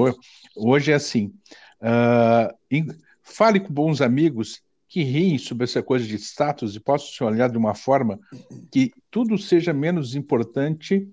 hoje 0.55 0.91
é 0.91 0.95
assim: 0.95 1.33
uh, 1.81 2.93
fale 3.21 3.59
com 3.59 3.73
bons 3.73 4.01
amigos 4.01 4.61
que 4.87 5.03
riem 5.03 5.37
sobre 5.37 5.65
essa 5.65 5.83
coisa 5.83 6.05
de 6.05 6.15
status 6.15 6.75
e 6.75 6.79
possam 6.79 7.09
se 7.09 7.23
olhar 7.23 7.49
de 7.49 7.57
uma 7.57 7.75
forma 7.75 8.19
que 8.71 8.91
tudo 9.11 9.37
seja 9.37 9.71
menos 9.71 10.15
importante, 10.15 11.07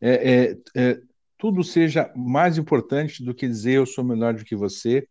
é, 0.00 0.32
é, 0.32 0.56
é, 0.74 1.00
tudo 1.36 1.62
seja 1.62 2.10
mais 2.16 2.56
importante 2.56 3.22
do 3.22 3.34
que 3.34 3.46
dizer 3.46 3.74
eu 3.74 3.86
sou 3.86 4.02
melhor 4.02 4.32
do 4.32 4.44
que 4.44 4.56
você, 4.56 5.06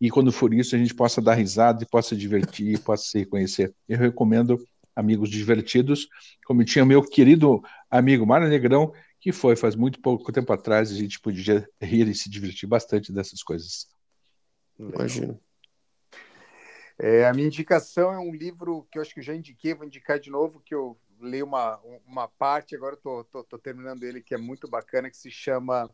e 0.00 0.10
quando 0.10 0.30
for 0.30 0.52
isso 0.54 0.74
a 0.74 0.78
gente 0.78 0.94
possa 0.94 1.20
dar 1.20 1.34
risada 1.34 1.82
e 1.82 1.86
possa 1.86 2.14
divertir 2.16 2.74
e 2.74 2.78
possa 2.78 3.04
se 3.04 3.18
reconhecer. 3.18 3.74
Eu 3.88 3.98
recomendo 3.98 4.58
Amigos 4.94 5.30
Divertidos, 5.30 6.08
como 6.44 6.64
tinha 6.64 6.84
meu 6.84 7.02
querido 7.02 7.62
amigo 7.90 8.26
Mário 8.26 8.48
Negrão, 8.48 8.92
que 9.20 9.32
foi 9.32 9.56
faz 9.56 9.74
muito 9.74 10.00
pouco 10.00 10.32
tempo 10.32 10.52
atrás, 10.52 10.90
a 10.90 10.94
gente 10.94 11.20
podia 11.20 11.68
rir 11.80 12.08
e 12.08 12.14
se 12.14 12.28
divertir 12.28 12.68
bastante 12.68 13.12
dessas 13.12 13.42
coisas. 13.42 13.88
Imagino. 14.78 15.40
É, 16.98 17.26
a 17.26 17.32
minha 17.32 17.46
indicação 17.46 18.12
é 18.12 18.18
um 18.18 18.34
livro 18.34 18.86
que 18.90 18.98
eu 18.98 19.02
acho 19.02 19.14
que 19.14 19.20
eu 19.20 19.24
já 19.24 19.34
indiquei, 19.34 19.72
vou 19.72 19.86
indicar 19.86 20.18
de 20.18 20.30
novo, 20.30 20.60
que 20.60 20.74
eu 20.74 20.98
li 21.20 21.42
uma, 21.42 21.80
uma 22.04 22.26
parte, 22.26 22.74
agora 22.74 22.94
estou 22.94 23.24
tô, 23.24 23.42
tô, 23.42 23.50
tô, 23.50 23.58
terminando 23.58 24.02
ele, 24.02 24.20
que 24.20 24.34
é 24.34 24.38
muito 24.38 24.68
bacana, 24.68 25.10
que 25.10 25.16
se 25.16 25.30
chama 25.30 25.88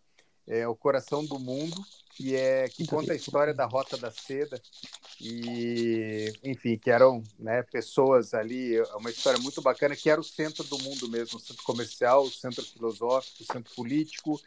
é, 0.47 0.67
O 0.69 0.75
Coração 0.75 1.25
do 1.25 1.39
Mundo, 1.39 1.77
que 2.15 2.37
é 2.37 2.69
que 2.69 2.87
conta 2.87 3.13
a 3.13 3.17
história 3.17 3.53
da 3.53 3.67
Rota 3.67 3.97
da 3.97 4.11
Seda. 4.11 4.61
E, 5.21 6.33
enfim, 6.43 6.77
que 6.77 6.91
eram 6.91 7.23
né, 7.39 7.63
pessoas 7.63 8.35
ali, 8.35 8.77
é 8.77 8.97
uma 8.97 9.11
história 9.11 9.39
muito 9.41 9.63
bacana, 9.63 9.95
que 9.97 10.11
era 10.11 10.21
o 10.21 10.25
centro 10.25 10.65
do 10.65 10.79
mundo 10.79 11.09
mesmo, 11.09 11.39
o 11.39 11.41
centro 11.41 11.63
comercial, 11.63 12.25
o 12.25 12.31
centro 12.31 12.65
filosófico, 12.65 13.43
o 13.43 13.53
centro 13.53 13.75
político, 13.75 14.41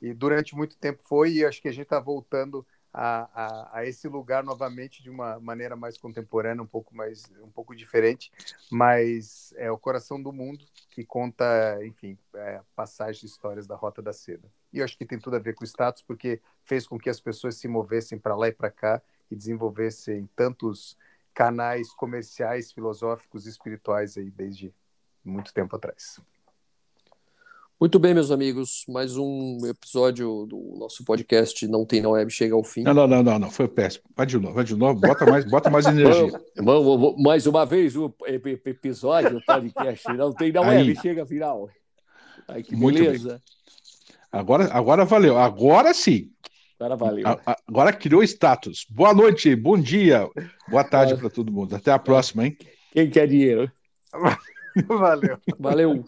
e 0.00 0.12
durante 0.14 0.56
muito 0.56 0.76
tempo 0.76 1.02
foi, 1.04 1.34
e 1.34 1.44
acho 1.44 1.60
que 1.60 1.68
a 1.68 1.72
gente 1.72 1.84
está 1.84 2.00
voltando 2.00 2.66
a, 2.92 3.28
a, 3.34 3.78
a, 3.78 3.86
esse 3.86 4.06
lugar 4.06 4.44
novamente 4.44 5.02
de 5.02 5.10
uma 5.10 5.40
maneira 5.40 5.74
mais 5.74 5.98
contemporânea, 5.98 6.62
um 6.62 6.66
pouco 6.66 6.94
mais, 6.94 7.24
um 7.42 7.50
pouco 7.50 7.74
diferente, 7.74 8.30
mas 8.70 9.52
é 9.56 9.70
o 9.70 9.78
coração 9.78 10.22
do 10.22 10.32
mundo 10.32 10.64
que 10.90 11.04
conta, 11.04 11.78
enfim, 11.84 12.16
é, 12.34 12.60
passagens 12.74 13.24
histórias 13.24 13.66
da 13.66 13.74
Rota 13.74 14.00
da 14.00 14.12
Seda. 14.12 14.48
E 14.74 14.78
eu 14.80 14.84
acho 14.84 14.98
que 14.98 15.06
tem 15.06 15.20
tudo 15.20 15.36
a 15.36 15.38
ver 15.38 15.54
com 15.54 15.62
o 15.62 15.66
status, 15.66 16.02
porque 16.02 16.40
fez 16.60 16.84
com 16.84 16.98
que 16.98 17.08
as 17.08 17.20
pessoas 17.20 17.54
se 17.54 17.68
movessem 17.68 18.18
para 18.18 18.34
lá 18.34 18.48
e 18.48 18.52
para 18.52 18.68
cá 18.68 19.00
e 19.30 19.36
desenvolvessem 19.36 20.28
tantos 20.34 20.98
canais 21.32 21.94
comerciais, 21.94 22.72
filosóficos 22.72 23.46
e 23.46 23.50
espirituais 23.50 24.18
aí 24.18 24.32
desde 24.32 24.74
muito 25.24 25.54
tempo 25.54 25.76
atrás. 25.76 26.20
Muito 27.80 28.00
bem, 28.00 28.14
meus 28.14 28.32
amigos, 28.32 28.84
mais 28.88 29.16
um 29.16 29.58
episódio 29.64 30.44
do 30.46 30.76
nosso 30.76 31.04
podcast 31.04 31.68
Não 31.68 31.84
Tem 31.86 32.00
Na 32.00 32.08
Web 32.08 32.32
chega 32.32 32.54
ao 32.54 32.64
fim. 32.64 32.82
Não, 32.82 32.94
não, 32.94 33.06
não, 33.06 33.22
não, 33.22 33.38
não 33.38 33.50
foi 33.52 33.68
péssimo. 33.68 34.04
Vai 34.16 34.26
de 34.26 34.38
novo, 34.38 34.54
vai 34.54 34.64
de 34.64 34.74
novo, 34.74 34.98
bota 34.98 35.24
mais, 35.24 35.44
bota 35.44 35.70
mais 35.70 35.86
energia. 35.86 36.40
Vamos, 36.56 37.22
mais 37.22 37.46
uma 37.46 37.64
vez 37.64 37.94
o 37.94 38.12
episódio 38.26 39.38
do 39.38 39.44
podcast 39.44 40.08
Não 40.14 40.32
Tem 40.32 40.50
Na 40.50 40.62
Web 40.62 40.90
Aí. 40.90 40.96
chega 40.96 41.20
ao 41.20 41.26
final. 41.28 41.70
Ai, 42.48 42.62
que 42.62 42.74
Muito 42.74 42.98
beleza. 42.98 43.40
Agora, 44.34 44.68
agora 44.72 45.04
valeu, 45.04 45.38
agora 45.38 45.94
sim. 45.94 46.30
Agora 46.78 46.96
valeu. 46.96 47.28
A, 47.28 47.56
agora 47.68 47.92
criou 47.92 48.22
status. 48.24 48.84
Boa 48.90 49.14
noite, 49.14 49.54
bom 49.54 49.78
dia, 49.78 50.28
boa 50.68 50.82
tarde 50.82 51.16
para 51.16 51.30
todo 51.30 51.52
mundo. 51.52 51.76
Até 51.76 51.92
a 51.92 51.98
próxima, 52.00 52.44
hein? 52.44 52.56
Quem 52.92 53.08
quer 53.08 53.28
dinheiro? 53.28 53.70
Valeu. 54.88 55.38
Valeu. 55.56 56.04